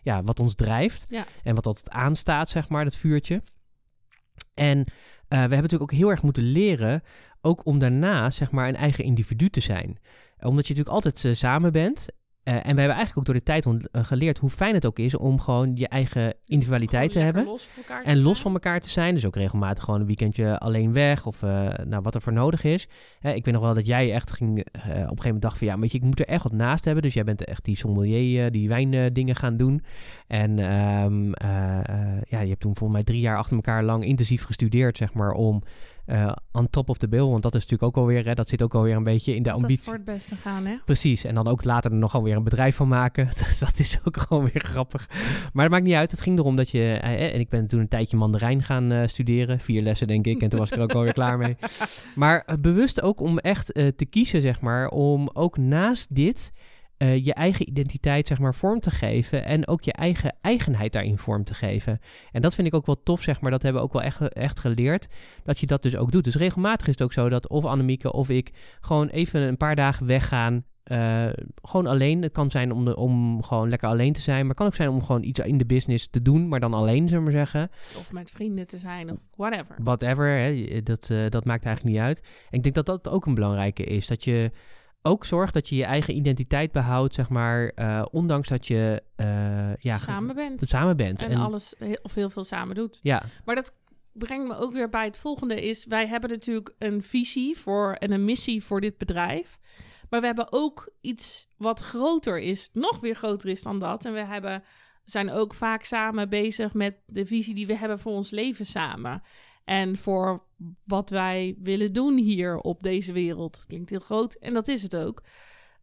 [0.03, 1.07] ja, wat ons drijft.
[1.09, 1.25] Ja.
[1.42, 3.42] En wat altijd aanstaat, zeg maar, dat vuurtje.
[4.55, 4.85] En
[5.29, 7.03] we hebben natuurlijk ook heel erg moeten leren,
[7.40, 9.99] ook om daarna, zeg maar, een eigen individu te zijn
[10.40, 12.07] omdat je natuurlijk altijd samen bent.
[12.48, 14.98] Uh, en we hebben eigenlijk ook door de tijd uh, geleerd hoe fijn het ook
[14.98, 17.44] is om gewoon je eigen individualiteit te hebben.
[17.44, 17.68] Los
[18.04, 19.14] en los van elkaar te zijn.
[19.14, 22.64] Dus ook regelmatig gewoon een weekendje alleen weg of uh, nou, wat er voor nodig
[22.64, 22.88] is.
[23.20, 25.78] ik weet nog wel dat jij echt ging op een gegeven moment dacht van ja,
[25.78, 27.02] weet je, ik moet er echt wat naast hebben.
[27.02, 29.82] Dus jij bent echt die sommelier, die wijndingen gaan doen.
[30.26, 31.32] En um,
[32.28, 35.32] ja, je hebt toen volgens mij drie jaar achter elkaar lang intensief gestudeerd, zeg maar,
[35.32, 35.62] om
[36.07, 37.25] uh, on top of the bill.
[37.25, 39.53] Want dat is natuurlijk ook alweer, hè, dat zit ook alweer een beetje in de
[39.53, 39.85] ambitie.
[39.85, 40.77] voor het beste gaan, hè?
[40.85, 41.25] Precies.
[41.25, 43.29] En dan ook later er nog alweer een bedrijf van maken.
[43.47, 45.09] Dus dat is ook gewoon weer grappig.
[45.53, 46.11] Maar het maakt niet uit.
[46.11, 49.07] Het ging erom dat je, uh, en ik ben toen een tijdje Mandarijn gaan uh,
[49.07, 49.61] studeren.
[49.61, 50.42] Vier lessen, denk ik.
[50.42, 51.57] En toen was ik er ook alweer klaar mee.
[52.14, 56.53] Maar bewust ook om echt te kiezen, zeg maar, om ook naast dit
[56.98, 61.18] uh, je eigen identiteit zeg maar vorm te geven en ook je eigen eigenheid daarin
[61.18, 62.00] vorm te geven.
[62.32, 63.50] En dat vind ik ook wel tof, zeg maar.
[63.50, 65.06] Dat hebben we ook wel echt, echt geleerd,
[65.44, 66.24] dat je dat dus ook doet.
[66.24, 69.74] Dus regelmatig is het ook zo dat of Annemieke of ik gewoon even een paar
[69.74, 71.28] dagen weggaan eh,
[71.62, 72.22] gewoon alleen.
[72.22, 74.38] Het kan zijn om, de, om gewoon lekker alleen te zijn.
[74.38, 76.48] Maar het kan ook zijn om gewoon iets in de business te doen.
[76.48, 77.70] Maar dan alleen, zullen we maar zeggen.
[77.96, 79.76] Of met vrienden te zijn of whatever.
[79.78, 82.20] Whatever, hè, dat, uh, dat maakt eigenlijk niet uit.
[82.20, 84.06] En ik denk dat dat ook een belangrijke is.
[84.06, 84.50] Dat je
[85.07, 87.73] ook zorgt dat je je eigen identiteit behoudt, zeg maar.
[87.77, 89.03] Uh, ondanks dat je
[89.79, 90.62] ja, samen bent.
[90.69, 91.23] Samen bent.
[91.23, 93.01] En, en alles of heel veel samen doet.
[93.03, 93.23] Ja.
[93.45, 93.75] Maar dat
[94.12, 95.87] brengt me ook weer bij het volgende is...
[95.87, 99.59] wij hebben natuurlijk een visie voor en een missie voor dit bedrijf.
[100.11, 104.05] Maar we hebben ook iets wat groter is, nog weer groter is dan dat.
[104.05, 104.62] En we hebben,
[105.05, 109.23] zijn ook vaak samen bezig met de visie die we hebben voor ons leven samen.
[109.66, 110.42] En voor
[110.85, 113.64] wat wij willen doen hier op deze wereld.
[113.66, 115.22] Klinkt heel groot en dat is het ook.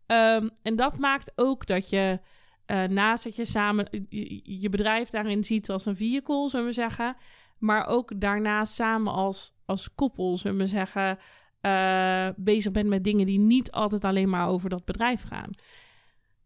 [0.08, 2.20] Um, en dat maakt ook dat je
[2.68, 6.72] uh, naast dat je samen je, je bedrijf daarin ziet als een vehicle, zullen we
[6.72, 7.16] zeggen
[7.64, 11.20] maar ook daarna samen als, als koppel, zullen we zeggen,
[11.62, 15.50] uh, bezig bent met dingen die niet altijd alleen maar over dat bedrijf gaan.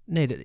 [0.04, 0.38] Nee, dat,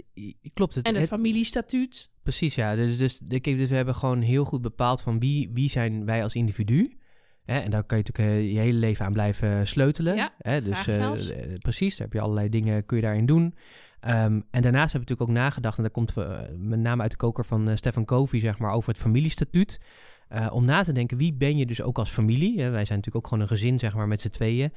[0.52, 0.74] klopt.
[0.74, 2.10] Het, en het, familiestatuut.
[2.22, 2.74] Precies, ja.
[2.74, 6.34] Dus, dus, dus we hebben gewoon heel goed bepaald van wie, wie zijn wij als
[6.34, 6.98] individu.
[7.44, 7.58] Hè?
[7.58, 10.16] En daar kan je natuurlijk uh, je hele leven aan blijven sleutelen.
[10.16, 10.62] Ja, hè?
[10.62, 11.12] Dus uh,
[11.58, 13.42] precies, daar heb je allerlei dingen, kun je daarin doen.
[13.42, 16.14] Um, en daarnaast hebben we natuurlijk ook nagedacht, en dat komt
[16.58, 19.80] met name uit de koker van Stefan Covey, zeg maar, over het familiestatuut.
[20.34, 22.56] Uh, om na te denken, wie ben je dus ook als familie?
[22.56, 24.72] wij zijn natuurlijk ook gewoon een gezin, zeg maar, met z'n tweeën.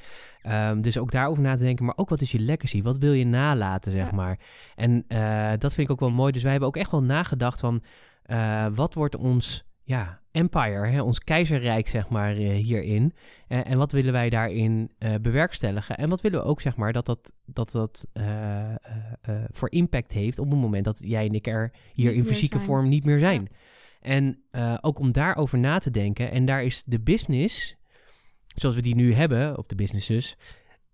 [0.49, 2.81] Um, dus ook daarover na te denken, maar ook wat is je legacy?
[2.81, 4.39] Wat wil je nalaten, zeg maar?
[4.75, 6.31] En uh, dat vind ik ook wel mooi.
[6.31, 7.83] Dus wij hebben ook echt wel nagedacht van,
[8.25, 13.13] uh, wat wordt ons ja, empire, hè, ons keizerrijk, zeg maar, hierin.
[13.47, 15.97] Uh, en wat willen wij daarin uh, bewerkstelligen?
[15.97, 18.75] En wat willen we ook, zeg maar, dat dat, dat, dat uh,
[19.51, 22.55] voor impact heeft op het moment dat jij en ik er hier niet in fysieke
[22.55, 22.67] zijn.
[22.67, 23.41] vorm niet meer zijn.
[23.41, 23.57] Ja.
[24.05, 26.31] En uh, ook om daarover na te denken.
[26.31, 27.75] En daar is de business,
[28.47, 30.35] zoals we die nu hebben, of de businesses,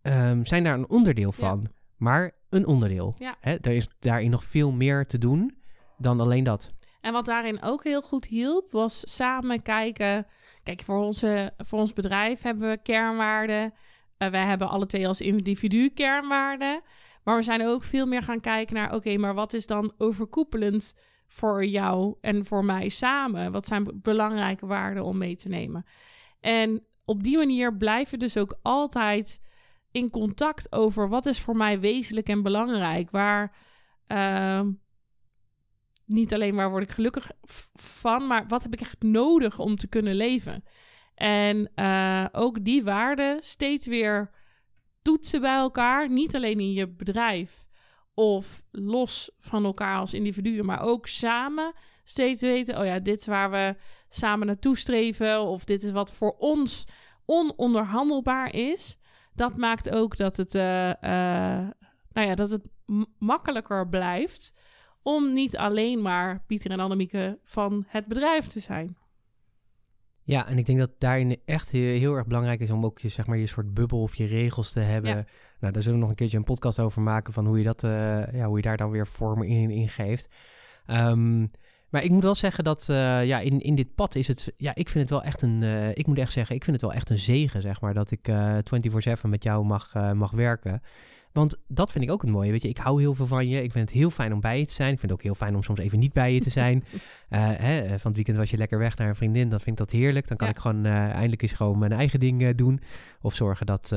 [0.02, 1.60] um, zijn daar een onderdeel van.
[1.64, 1.70] Ja.
[1.98, 3.14] Maar een onderdeel.
[3.18, 3.36] Ja.
[3.40, 5.58] Hè, er is daarin nog veel meer te doen
[5.98, 6.72] dan alleen dat.
[7.02, 10.28] En wat daarin ook heel goed hielp, was samen kijken.
[10.64, 13.74] Kijk, voor, onze, voor ons bedrijf hebben we kernwaarden.
[14.18, 16.82] Uh, wij hebben alle twee als individu kernwaarden.
[17.24, 19.94] Maar we zijn ook veel meer gaan kijken naar: oké, okay, maar wat is dan
[19.98, 20.94] overkoepelend
[21.34, 23.52] voor jou en voor mij samen?
[23.52, 25.86] Wat zijn belangrijke waarden om mee te nemen?
[26.40, 29.42] En op die manier blijven we dus ook altijd
[29.92, 33.10] in contact over wat is voor mij wezenlijk en belangrijk.
[33.10, 33.56] Waar
[34.08, 34.62] uh,
[36.06, 37.32] niet alleen waar word ik gelukkig
[37.74, 40.64] van, maar wat heb ik echt nodig om te kunnen leven?
[41.16, 44.32] En uh, ook die waarden steeds weer
[45.02, 46.10] toetsen bij elkaar.
[46.10, 47.61] Niet alleen in je bedrijf,
[48.22, 53.26] of los van elkaar als individuen, maar ook samen steeds weten: oh ja, dit is
[53.26, 53.76] waar we
[54.10, 56.88] samen naartoe streven, of dit is wat voor ons
[57.26, 58.98] ononderhandelbaar is.
[59.34, 61.70] Dat maakt ook dat het, uh, uh,
[62.12, 62.70] nou ja, dat het
[63.18, 64.60] makkelijker blijft
[65.02, 68.98] om niet alleen maar Pieter en Annemieke van het bedrijf te zijn.
[70.24, 73.28] Ja, en ik denk dat daarin echt heel, erg belangrijk is om ook je, zeg
[73.28, 75.16] maar, je soort bubbel of je regels te hebben.
[75.16, 75.26] Ja.
[75.60, 77.84] Nou, daar zullen we nog een keertje een podcast over maken van hoe je, dat,
[77.84, 80.30] uh, ja, hoe je daar dan weer vormen in, in geeft.
[80.88, 81.50] Um,
[81.90, 84.54] maar ik moet wel zeggen dat uh, ja, in, in dit pad is het.
[84.58, 85.62] Ja, ik vind het wel echt een.
[85.62, 88.12] Uh, ik moet echt zeggen, ik vind het wel echt een zegen, zeg maar, dat
[88.12, 90.82] ik 24-7 met jou mag, mag werken.
[91.34, 92.52] Want dat vind ik ook het mooie.
[92.52, 93.64] Weet je, ik hou heel veel van je.
[93.64, 94.94] Ik vind het heel fijn om bij je te zijn.
[94.94, 96.84] Ik vind het ook heel fijn om soms even niet bij je te zijn.
[96.94, 97.00] uh,
[97.68, 99.50] hè, van het weekend was je lekker weg naar een vriendin.
[99.50, 100.28] Dan vind ik dat heerlijk.
[100.28, 100.54] Dan kan ja.
[100.54, 102.82] ik gewoon uh, eindelijk eens gewoon mijn eigen ding uh, doen.
[103.22, 103.92] Of zorgen dat,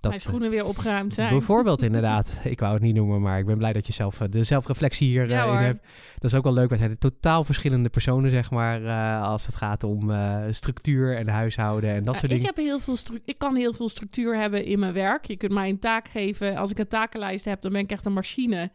[0.00, 1.30] dat mijn schoenen weer opgeruimd zijn.
[1.30, 2.40] Bijvoorbeeld, inderdaad.
[2.44, 5.28] Ik wou het niet noemen, maar ik ben blij dat je zelf de zelfreflectie hier
[5.28, 5.86] ja, in hebt.
[6.18, 6.68] Dat is ook wel leuk.
[6.68, 11.28] Wij zijn totaal verschillende personen, zeg maar, uh, als het gaat om uh, structuur en
[11.28, 12.48] huishouden en dat ja, soort dingen.
[12.48, 15.24] Ik, heb heel veel ik kan heel veel structuur hebben in mijn werk.
[15.24, 16.56] Je kunt mij een taak geven.
[16.56, 18.70] Als ik een takenlijst heb, dan ben ik echt een machine.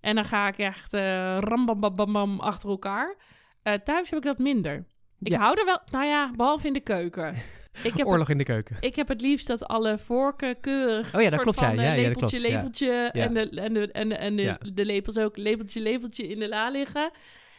[0.00, 3.16] En dan ga ik echt uh, rambam achter elkaar.
[3.62, 4.86] thuis heb ik dat minder.
[5.22, 7.34] Ik hou er wel, nou ja, behalve in de keuken.
[7.82, 8.76] Ik heb Oorlog in de keuken.
[8.80, 11.14] Ik heb het liefst dat alle vorken keurig.
[11.14, 11.58] Oh ja, dat klopt.
[11.58, 11.82] Van, ja.
[11.82, 12.80] Ja, lepeltje, ja, dat klopt.
[12.80, 13.10] lepeltje.
[13.12, 13.24] Ja.
[13.24, 15.36] En, de, en, de, en, de, en de, lepels ook.
[15.36, 17.10] Lepeltje, lepeltje in de la liggen.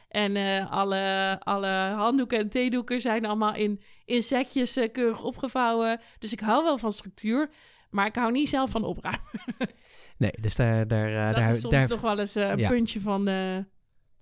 [0.08, 6.00] En eh, alle, alle handdoeken en theedoeken zijn allemaal in, in setjes eh, keurig opgevouwen.
[6.20, 7.50] Dus ik hou wel van structuur.
[7.90, 9.30] Maar ik hou niet zelf van opruimen.
[10.18, 10.88] Nee, dus daar...
[10.88, 12.70] daar, eh, dat daar, is soms daar nog wel eens eh, een ja.
[12.70, 13.30] puntje van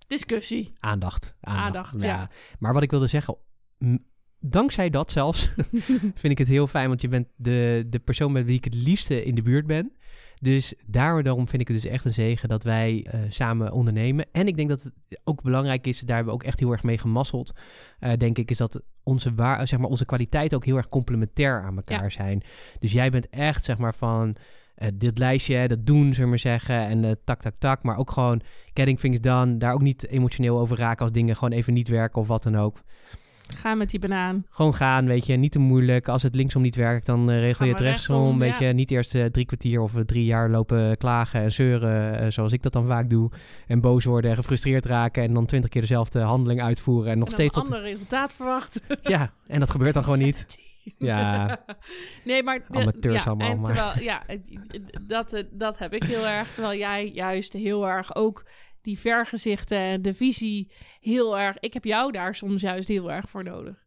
[0.06, 0.72] discussie.
[0.78, 1.34] aandacht.
[1.40, 2.30] Aandacht, ja.
[2.58, 3.36] Maar wat ik wilde zeggen...
[4.40, 5.52] Dankzij dat zelfs
[6.20, 8.74] vind ik het heel fijn, want je bent de, de persoon met wie ik het
[8.74, 9.92] liefste in de buurt ben.
[10.42, 14.26] Dus daarom vind ik het dus echt een zegen dat wij eh, samen ondernemen.
[14.32, 16.82] En ik denk dat het ook belangrijk is, daar hebben we ook echt heel erg
[16.82, 17.52] mee gemasseld.
[17.98, 21.62] eh, denk ik, is dat onze, waar, zeg maar, onze kwaliteiten ook heel erg complementair
[21.62, 22.08] aan elkaar Ja.
[22.10, 22.42] zijn.
[22.78, 24.36] Dus jij bent echt, zeg maar, van
[24.74, 26.86] eh, dit lijstje, dat doen, zullen we maar zeggen.
[26.86, 27.82] En tak, tak, tak.
[27.82, 28.40] Maar ook gewoon
[28.74, 29.56] getting things done.
[29.56, 32.56] Daar ook niet emotioneel over raken als dingen gewoon even niet werken of wat dan
[32.56, 32.80] ook.
[33.54, 34.44] Ga met die banaan.
[34.50, 35.36] Gewoon gaan, weet je.
[35.36, 36.08] Niet te moeilijk.
[36.08, 38.16] Als het linksom niet werkt, dan uh, regel je het rechtsom.
[38.16, 38.66] rechtsom weet je.
[38.66, 42.86] Niet eerst drie kwartier of drie jaar lopen klagen en zeuren, zoals ik dat dan
[42.86, 43.30] vaak doe.
[43.66, 45.22] En boos worden en gefrustreerd raken.
[45.22, 47.12] En dan twintig keer dezelfde handeling uitvoeren.
[47.12, 47.56] En nog en steeds...
[47.56, 48.82] een ander resultaat verwacht.
[49.02, 50.58] ja, en dat gebeurt dan gewoon niet.
[50.98, 51.58] Ja.
[52.24, 52.60] nee, maar...
[52.70, 53.64] Amateurs ja, allemaal.
[53.64, 54.22] Terwijl, ja,
[55.06, 56.52] dat, dat heb ik heel erg.
[56.52, 58.44] Terwijl jij juist heel erg ook
[58.82, 61.58] die vergezichten en de visie heel erg...
[61.58, 63.84] Ik heb jou daar soms juist heel erg voor nodig.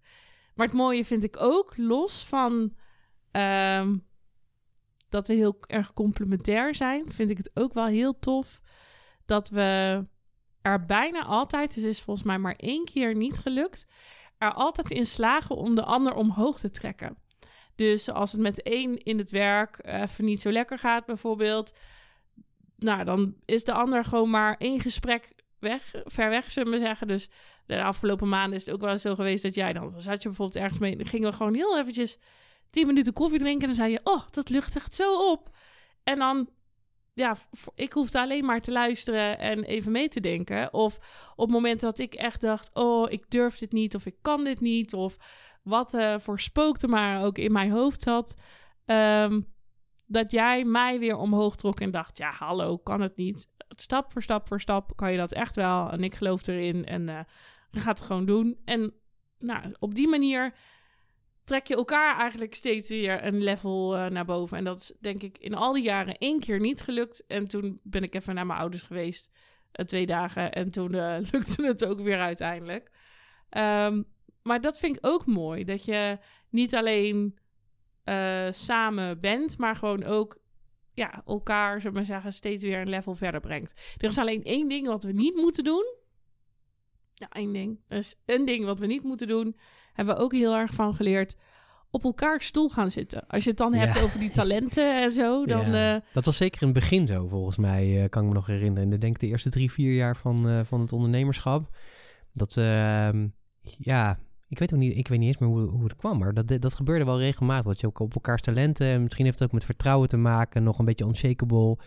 [0.55, 2.73] Maar het mooie vind ik ook, los van
[3.31, 3.97] ehm,
[5.09, 7.11] dat we heel erg complementair zijn...
[7.11, 8.61] vind ik het ook wel heel tof
[9.25, 10.01] dat we
[10.61, 11.75] er bijna altijd...
[11.75, 13.85] Het is volgens mij maar één keer niet gelukt
[14.43, 17.17] er altijd in slagen om de ander omhoog te trekken.
[17.75, 21.75] Dus als het met één in het werk even niet zo lekker gaat, bijvoorbeeld,
[22.77, 27.07] nou, dan is de ander gewoon maar één gesprek weg, ver weg, zullen we zeggen.
[27.07, 27.29] Dus
[27.65, 30.63] de afgelopen maanden is het ook wel zo geweest dat jij dan, zat je bijvoorbeeld
[30.63, 32.17] ergens mee, dan gingen we gewoon heel eventjes
[32.69, 35.49] tien minuten koffie drinken en dan zei je, oh, dat lucht echt zo op.
[36.03, 36.49] En dan
[37.13, 37.35] ja,
[37.75, 40.73] ik hoefde alleen maar te luisteren en even mee te denken.
[40.73, 40.99] Of
[41.35, 44.59] op momenten dat ik echt dacht: oh, ik durf dit niet, of ik kan dit
[44.59, 45.17] niet, of
[45.63, 48.35] wat uh, voor spookte maar ook in mijn hoofd zat.
[48.85, 49.41] Ehm,
[50.05, 53.47] dat jij mij weer omhoog trok en dacht: ja, hallo, kan het niet.
[53.67, 55.91] Stap voor stap voor stap kan je dat echt wel.
[55.91, 57.05] En ik geloof erin en
[57.71, 58.57] je gaat het gewoon doen.
[58.65, 58.93] En
[59.37, 60.53] nou, op die manier
[61.43, 64.57] trek je elkaar eigenlijk steeds weer een level uh, naar boven.
[64.57, 67.25] En dat is denk ik in al die jaren één keer niet gelukt.
[67.25, 70.51] En toen ben ik even naar mijn ouders geweest, uh, twee dagen.
[70.51, 70.89] En toen
[71.31, 72.91] lukte het ook weer uiteindelijk.
[73.57, 74.11] Um,
[74.43, 75.63] maar dat vind ik ook mooi.
[75.63, 76.17] Dat je
[76.49, 77.37] niet alleen
[78.51, 80.41] samen bent, maar gewoon ook
[80.93, 83.73] ja, elkaar, zullen we maar zeggen, steeds weer een level verder brengt.
[83.97, 85.95] Er is alleen één ding wat we niet moeten doen.
[87.13, 87.79] Ja, één ding.
[87.87, 89.57] Dus een ding wat we niet moeten doen
[89.93, 91.35] hebben we ook heel erg van geleerd
[91.93, 93.27] op elkaar stoel gaan zitten.
[93.27, 95.71] Als je het dan hebt over die talenten en zo, dan...
[95.71, 95.95] Ja.
[95.95, 96.01] Uh...
[96.13, 98.93] Dat was zeker in het begin zo, volgens mij, uh, kan ik me nog herinneren.
[98.93, 101.75] Ik denk de eerste drie, vier jaar van, uh, van het ondernemerschap.
[102.31, 103.27] Dat, ehm,
[103.61, 104.19] ja,
[104.53, 106.61] ik weet ook niet, ik weet niet eens meer hoe, hoe het kwam, maar dat,
[106.61, 107.65] dat gebeurde wel regelmatig.
[107.65, 110.79] Dat je ook op elkaars talenten, misschien heeft het ook met vertrouwen te maken, nog
[110.79, 111.77] een beetje unshakable...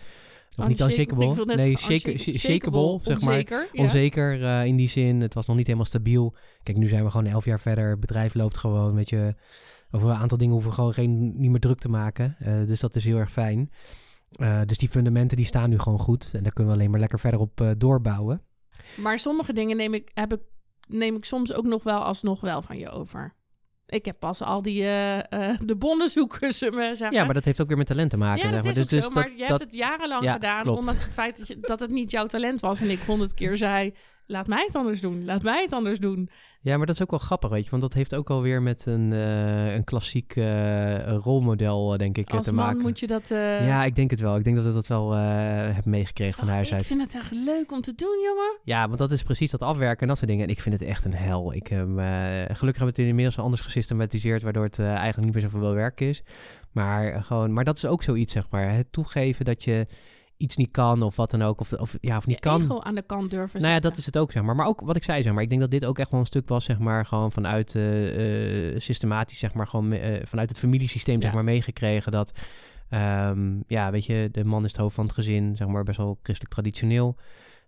[0.59, 1.57] Of niet unshakable.
[1.57, 3.35] Nee, shake, shakeable, zeg maar.
[3.35, 3.83] Onzeker, ja.
[3.83, 5.21] onzeker uh, in die zin.
[5.21, 6.35] Het was nog niet helemaal stabiel.
[6.63, 7.91] Kijk, nu zijn we gewoon elf jaar verder.
[7.91, 9.35] Het bedrijf loopt gewoon, weet je.
[9.91, 12.37] Over een aantal dingen hoeven we gewoon geen, niet meer druk te maken.
[12.43, 13.71] Uh, dus dat is heel erg fijn.
[14.37, 16.31] Uh, dus die fundamenten die staan nu gewoon goed.
[16.33, 18.43] En daar kunnen we alleen maar lekker verder op doorbouwen.
[18.97, 20.41] Maar sommige dingen neem ik, heb ik,
[20.87, 23.35] neem ik soms ook nog wel alsnog wel van je over.
[23.87, 25.23] Ik heb pas al die uh, uh,
[25.65, 27.13] de bonnenzoekers, zeggen.
[27.13, 28.49] Ja, maar dat heeft ook weer met talent te maken.
[28.49, 28.83] Ja, dat zeg maar.
[28.83, 30.79] is dus, dus zo, maar je hebt het jarenlang ja, gedaan, klopt.
[30.79, 32.81] ondanks het feit dat, je, dat het niet jouw talent was.
[32.81, 33.95] En ik honderd keer zei,
[34.27, 36.31] laat mij het anders doen, laat mij het anders doen.
[36.61, 37.71] Ja, maar dat is ook wel grappig, weet je.
[37.71, 42.45] Want dat heeft ook alweer met een, uh, een klassiek uh, rolmodel, denk ik, Als
[42.45, 42.75] te maken.
[42.75, 43.31] Als moet je dat...
[43.31, 43.67] Uh...
[43.67, 44.37] Ja, ik denk het wel.
[44.37, 46.81] Ik denk dat ik dat wel heb meegekregen van huis uit.
[46.81, 48.59] Ik vind het echt leuk om te doen, jongen.
[48.65, 50.45] Ja, want dat is precies dat afwerken en dat soort dingen.
[50.45, 51.55] En ik vind het echt een hel.
[51.55, 56.01] Ik, gelukkig hebben we het inmiddels anders gesystematiseerd, waardoor het eigenlijk niet meer zoveel werk
[56.01, 56.23] is.
[56.73, 58.71] Maar, gewoon, maar dat is ook zoiets, zeg maar.
[58.71, 59.87] Het toegeven dat je
[60.37, 61.61] iets niet kan of wat dan ook.
[61.61, 62.63] Of, of, ja, of niet kan.
[62.63, 64.55] ego aan de kant durven Nou ja, dat is het ook, zeg maar.
[64.55, 65.43] Maar ook wat ik zei, zeg maar.
[65.43, 68.73] Ik denk dat dit ook echt wel een stuk was, zeg maar, gewoon vanuit uh,
[68.73, 71.21] uh, systematisch, zeg maar, gewoon uh, vanuit het familiesysteem, ja.
[71.21, 72.33] zeg maar, meegekregen dat,
[72.91, 75.99] um, ja, weet je, de man is het hoofd van het gezin, zeg maar, best
[75.99, 77.17] wel christelijk traditioneel.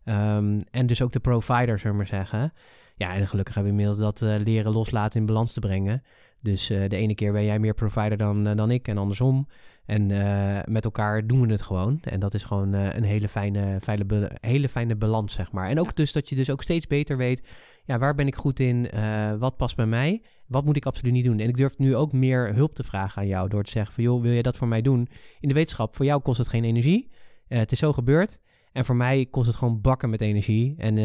[0.05, 2.53] Um, en dus ook de provider, zullen we maar zeggen.
[2.97, 6.03] Ja, en gelukkig hebben we inmiddels dat leren loslaten in balans te brengen.
[6.41, 9.47] Dus de ene keer ben jij meer provider dan, dan ik en andersom.
[9.89, 11.99] En uh, met elkaar doen we het gewoon.
[12.01, 15.69] En dat is gewoon uh, een hele fijne, fijne, hele fijne balans, zeg maar.
[15.69, 15.93] En ook ja.
[15.95, 17.43] dus dat je dus ook steeds beter weet...
[17.85, 18.89] ja, waar ben ik goed in?
[18.95, 20.23] Uh, wat past bij mij?
[20.47, 21.39] Wat moet ik absoluut niet doen?
[21.39, 23.49] En ik durf nu ook meer hulp te vragen aan jou...
[23.49, 25.09] door te zeggen van, joh, wil jij dat voor mij doen?
[25.41, 27.11] In de wetenschap, voor jou kost het geen energie.
[27.47, 28.41] het is zo gebeurd.
[28.73, 30.75] En voor mij kost het gewoon bakken met energie.
[30.79, 30.99] En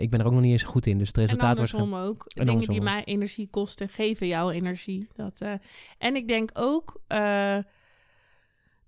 [0.00, 0.98] ik ben er ook nog niet eens goed in.
[0.98, 1.72] Dus het resultaat was...
[1.72, 2.24] En andersom ook.
[2.34, 5.06] En Dingen die mij energie kosten, geven jou energie.
[5.14, 5.40] Dat,
[5.98, 7.00] en ik denk ook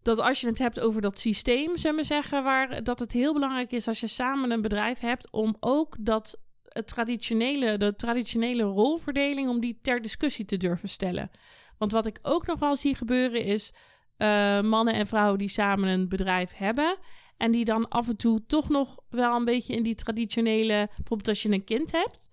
[0.04, 3.32] dat als je het hebt over dat systeem, zullen we zeggen, waar dat het heel
[3.32, 8.62] belangrijk is als je samen een bedrijf hebt om ook dat het traditionele, de traditionele
[8.62, 11.30] rolverdeling, om die ter discussie te durven stellen.
[11.78, 13.72] Want wat ik ook nog wel zie gebeuren is
[14.18, 16.96] uh, mannen en vrouwen die samen een bedrijf hebben.
[17.36, 21.28] En die dan af en toe toch nog wel een beetje in die traditionele, bijvoorbeeld
[21.28, 22.28] als je een kind hebt.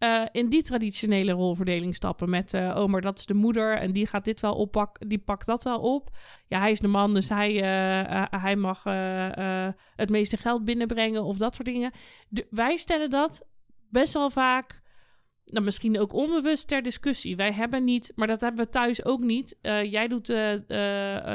[0.00, 2.30] Eh, in die traditionele rolverdeling stappen.
[2.30, 5.18] Met, uh, oh, maar dat is de moeder en die gaat dit wel oppakken, die
[5.18, 6.10] pakt dat wel op.
[6.46, 8.82] Ja, hij is de man, dus hij, uh, hij mag
[9.96, 11.92] het meeste geld binnenbrengen of dat soort dingen.
[12.50, 13.46] Wij stellen dat
[13.90, 14.82] best wel vaak,
[15.44, 17.36] nou, misschien ook onbewust ter discussie.
[17.36, 19.56] Wij hebben niet, maar dat hebben we thuis ook niet.
[19.90, 20.28] jij doet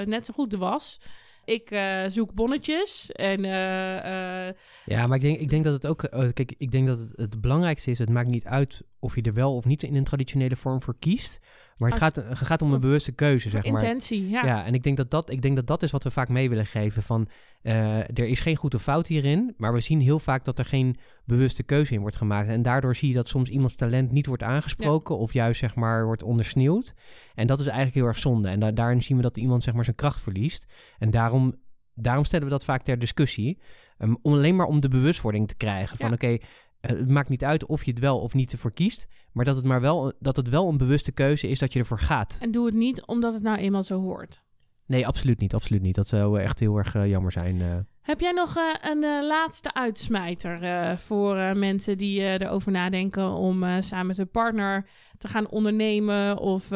[0.05, 0.99] net zo goed de was.
[1.45, 3.11] Ik uh, zoek bonnetjes.
[3.11, 4.53] En, uh, uh...
[4.85, 5.99] ja, maar ik denk, ik denk dat het ook.
[6.33, 9.33] kijk, ik denk dat het, het belangrijkste is: het maakt niet uit of je er
[9.33, 11.39] wel of niet in een traditionele vorm voor kiest.
[11.77, 13.83] Maar het, gaat, het gaat om een bewuste keuze, zeg maar.
[13.83, 14.45] Intentie, ja.
[14.45, 16.49] Ja, en ik denk dat dat, ik denk dat dat is wat we vaak mee
[16.49, 17.03] willen geven.
[17.03, 17.27] Van,
[17.63, 20.65] uh, er is geen goed of fout hierin, maar we zien heel vaak dat er
[20.65, 22.47] geen bewuste keuze in wordt gemaakt.
[22.47, 26.05] En daardoor zie je dat soms iemands talent niet wordt aangesproken of juist, zeg maar,
[26.05, 26.93] wordt ondersneeuwd.
[27.33, 28.47] En dat is eigenlijk heel erg zonde.
[28.47, 30.67] En da daarin zien we dat iemand, zeg maar, zijn kracht verliest.
[30.99, 31.55] En daarom,
[31.93, 33.61] daarom stellen we dat vaak ter discussie.
[33.97, 36.39] Um, om alleen maar om de bewustwording te krijgen van, oké, eh,
[36.81, 39.65] het maakt niet uit of je het wel of niet ervoor kiest, maar dat het,
[39.65, 42.37] maar wel, dat het wel een bewuste keuze is dat je ervoor gaat.
[42.39, 44.43] En doe het niet omdat het nou eenmaal zo hoort.
[44.85, 45.53] Nee, absoluut niet.
[45.53, 45.95] Absoluut niet.
[45.95, 47.59] Dat zou echt heel erg uh, jammer zijn.
[47.59, 47.75] Uh.
[48.01, 54.17] Heb jij nog uh, een laatste uitsmijter voor mensen die erover nadenken om samen met
[54.17, 56.37] hun partner te gaan ondernemen?
[56.37, 56.69] Of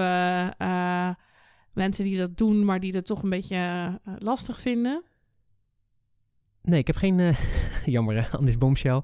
[1.74, 5.04] mensen die dat doen, maar die dat toch een beetje lastig vinden?
[6.62, 7.36] Nee, ik heb geen.
[7.96, 9.02] Jammer, anders bombshell.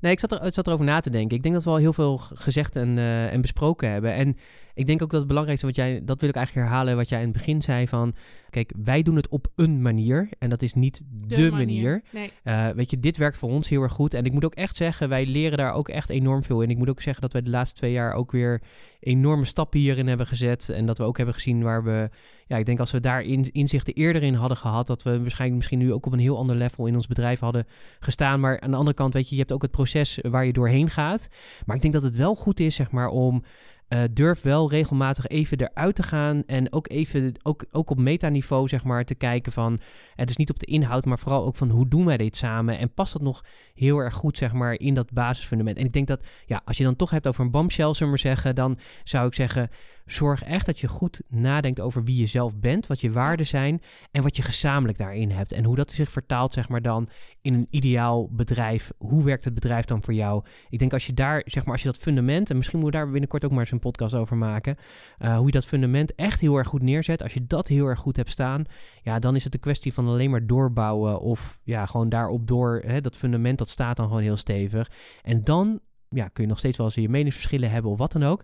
[0.00, 1.36] Nee, ik zat, er, ik zat erover na te denken.
[1.36, 4.12] Ik denk dat we al heel veel gezegd en, uh, en besproken hebben.
[4.12, 4.36] En
[4.74, 6.00] ik denk ook dat het belangrijkste wat jij.
[6.04, 7.88] Dat wil ik eigenlijk herhalen wat jij in het begin zei.
[7.88, 8.14] Van
[8.56, 12.02] Kijk, wij doen het op een manier en dat is niet de, manier.
[12.42, 14.14] Eh, weet je, dit werkt voor ons heel erg goed.
[14.14, 16.70] En ik moet ook echt zeggen, wij leren daar ook echt enorm veel in.
[16.70, 18.62] Ik moet ook zeggen dat wij de laatste twee jaar ook weer
[19.00, 20.68] enorme stappen hierin hebben gezet.
[20.68, 22.10] En dat we ook hebben gezien waar we,
[22.46, 25.54] ja, ik denk als we daar in, inzichten eerder in hadden gehad, dat we waarschijnlijk
[25.54, 27.66] misschien nu ook op een heel ander level in ons bedrijf hadden
[28.00, 28.40] gestaan.
[28.40, 30.90] Maar aan de andere kant, weet je, je hebt ook het proces waar je doorheen
[30.90, 31.28] gaat.
[31.66, 33.42] Maar ik denk dat het wel goed is, zeg maar, om
[33.88, 36.42] uh, durf wel regelmatig even eruit te gaan.
[36.46, 39.78] En ook even, ook, ook op metaniveau, zeg maar, te kijken van.
[40.14, 42.78] Het is niet op de inhoud, maar vooral ook van hoe doen wij dit samen.
[42.78, 45.76] En past dat nog heel erg goed, zeg maar, in dat basisfundament.
[45.76, 48.18] En ik denk dat, ja, als je dan toch hebt over een bombshell, zullen we
[48.18, 49.70] zeggen, dan zou ik zeggen
[50.06, 53.82] zorg echt dat je goed nadenkt over wie je zelf bent, wat je waarden zijn
[54.10, 55.52] en wat je gezamenlijk daarin hebt.
[55.52, 57.08] En hoe dat zich vertaalt, zeg maar dan
[57.42, 58.92] in een ideaal bedrijf.
[58.98, 60.44] Hoe werkt het bedrijf dan voor jou?
[60.68, 62.96] Ik denk als je daar, zeg maar, als je dat fundament, en misschien moet we
[62.96, 64.76] daar binnenkort ook maar eens een podcast over maken,
[65.18, 67.22] uh, hoe je dat fundament echt heel erg goed neerzet.
[67.22, 68.64] Als je dat heel erg goed hebt staan,
[69.02, 72.82] ja, dan is het een kwestie van alleen maar doorbouwen of ja, gewoon daarop door.
[72.86, 74.90] Hè, dat fundament dat staat dan gewoon heel stevig.
[75.22, 78.24] En dan ja, kun je nog steeds wel eens je meningsverschillen hebben of wat dan
[78.24, 78.42] ook.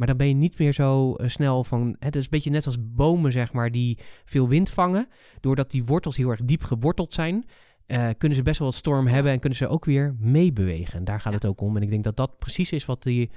[0.00, 1.96] Maar dan ben je niet meer zo eh, snel van.
[1.98, 5.08] Het is een beetje net als bomen, zeg maar, die veel wind vangen.
[5.40, 7.44] Doordat die wortels heel erg diep geworteld zijn.
[7.86, 10.98] Uh, kunnen ze best wel wat storm hebben en kunnen ze ook weer meebewegen.
[10.98, 11.76] En daar gaat het ook om.
[11.76, 13.30] En ik denk dat dat precies is wat die,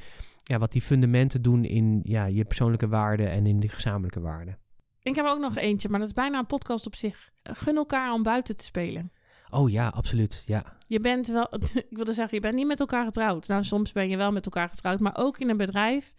[0.44, 4.58] ja, wat die fundamenten doen in ja, je persoonlijke waarden en in de gezamenlijke waarden.
[5.02, 7.30] Ik heb ook nog eentje, maar dat is bijna een podcast op zich.
[7.44, 9.12] Gun elkaar om buiten te spelen.
[9.50, 10.44] Oh ja, absoluut.
[10.46, 10.78] Ja.
[10.88, 11.48] Je bent wel,
[11.90, 13.48] ik wilde zeggen, je bent niet met elkaar getrouwd.
[13.48, 16.14] Nou, soms ben je wel met elkaar getrouwd, maar ook in een bedrijf.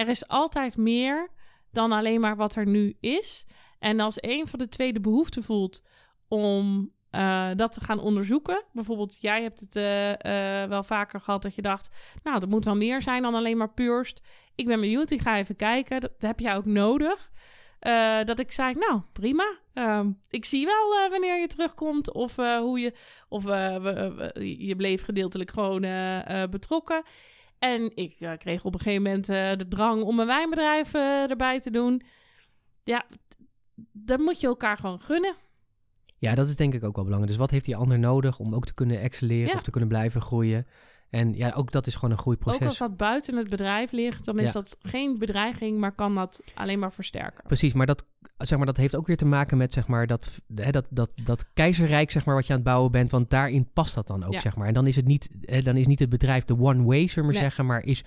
[0.00, 1.28] Er is altijd meer
[1.72, 3.46] dan alleen maar wat er nu is.
[3.78, 5.82] En als een van de twee de behoefte voelt
[6.28, 8.64] om uh, dat te gaan onderzoeken.
[8.72, 11.90] Bijvoorbeeld, jij hebt het uh, uh, wel vaker gehad dat je dacht,
[12.22, 14.20] nou, er moet wel meer zijn dan alleen maar puurst.
[14.54, 16.00] Ik ben benieuwd, ik ga even kijken.
[16.00, 17.30] Dat, dat heb jij ook nodig.
[18.24, 19.58] Dat ik zei, nou prima.
[19.74, 22.94] Uh, ik zie wel wanneer je terugkomt of hoe je.
[23.28, 23.44] Of
[24.42, 25.80] je bleef gedeeltelijk gewoon
[26.50, 27.02] betrokken.
[27.60, 29.26] En ik kreeg op een gegeven moment
[29.58, 32.02] de drang om een wijnbedrijf erbij te doen.
[32.84, 33.06] Ja,
[33.92, 35.34] dan moet je elkaar gewoon gunnen.
[36.18, 37.32] Ja, dat is denk ik ook wel belangrijk.
[37.32, 40.20] Dus wat heeft die ander nodig om ook te kunnen excelleren of te kunnen blijven
[40.20, 40.66] groeien?
[41.10, 42.60] En ja, ook dat is gewoon een groeiproces.
[42.60, 46.40] Ook als dat buiten het bedrijf ligt, dan is dat geen bedreiging, maar kan dat
[46.54, 47.44] alleen maar versterken.
[47.46, 48.06] Precies, maar dat,
[48.38, 51.12] zeg maar, dat heeft ook weer te maken met zeg maar, dat, hè, dat, dat,
[51.24, 53.10] dat keizerrijk zeg maar, wat je aan het bouwen bent.
[53.10, 54.40] Want daarin past dat dan ook.
[54.40, 54.66] Zeg maar.
[54.66, 57.28] En dan is het niet, hè, dan is niet het bedrijf de one way, zullen
[57.28, 58.04] we zeggen, maar is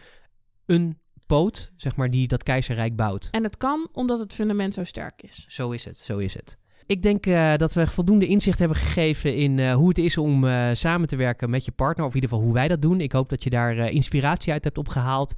[0.66, 3.28] een poot, zeg maar, die dat keizerrijk bouwt.
[3.32, 5.46] En het kan omdat het fundament zo sterk is.
[5.48, 6.58] Zo is het, zo is het.
[6.86, 10.44] Ik denk uh, dat we voldoende inzicht hebben gegeven in uh, hoe het is om
[10.44, 12.06] uh, samen te werken met je partner.
[12.06, 13.02] Of in ieder geval hoe wij dat doen.
[13.02, 15.34] Ik hoop dat je daar inspiratie uit hebt opgehaald.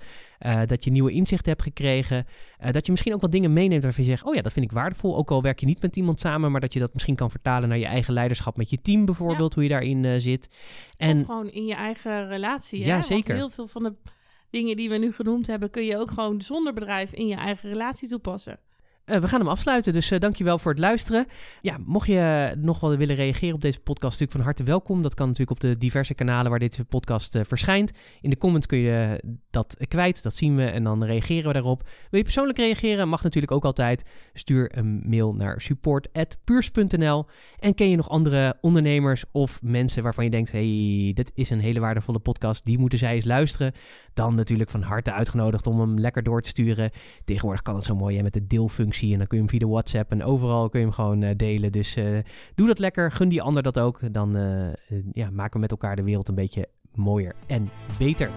[0.65, 2.25] dat je nieuwe inzichten hebt gekregen.
[2.71, 4.71] dat je misschien ook wat dingen meeneemt waarvan je zegt: Oh ja, dat vind ik
[4.71, 5.17] waardevol.
[5.17, 7.69] Ook al werk je niet met iemand samen, maar dat je dat misschien kan vertalen
[7.69, 9.53] naar je eigen leiderschap met je team, bijvoorbeeld.
[9.53, 10.49] Hoe je daarin zit.
[10.97, 12.85] En, of gewoon in je eigen relatie.
[12.85, 13.27] Ja, zeker.
[13.27, 13.93] Want heel veel van de
[14.49, 17.69] dingen die we nu genoemd hebben, kun je ook gewoon zonder bedrijf in je eigen
[17.69, 18.59] relatie toepassen.
[19.05, 21.25] Eh, we gaan hem afsluiten, dus uh, dankjewel voor het luisteren.
[21.61, 25.01] Ja, mocht je nog wel willen reageren op deze podcast, natuurlijk van harte welkom.
[25.01, 27.91] Dat kan natuurlijk op de diverse kanalen waar deze podcast uh, verschijnt.
[28.21, 31.81] In de comments kun je dat kwijt, dat zien we en dan reageren we daarop.
[31.83, 33.09] Wil je persoonlijk reageren?
[33.09, 34.03] Mag natuurlijk ook altijd.
[34.33, 37.25] Stuur een mail naar support.puurs.nl.
[37.59, 41.59] En ken je nog andere ondernemers of mensen waarvan je denkt, hey, dit is een
[41.59, 43.73] hele waardevolle podcast, die moeten zij eens luisteren?
[44.13, 46.91] Dan natuurlijk van harte uitgenodigd om hem lekker door te sturen.
[47.25, 49.59] Tegenwoordig kan het zo mooi hè, met de deelfunctie en dan kun je hem via
[49.59, 51.71] de WhatsApp en overal kun je hem gewoon uh, delen.
[51.71, 52.19] Dus uh,
[52.55, 54.13] doe dat lekker, gun die ander dat ook.
[54.13, 54.67] Dan uh,
[55.13, 58.29] ja, maken we met elkaar de wereld een beetje mooier en beter.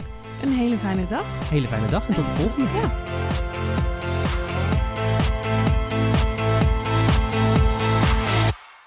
[0.43, 1.51] Een hele fijne dag.
[1.51, 2.69] Hele fijne dag en tot de volgende.
[2.79, 3.47] Ja.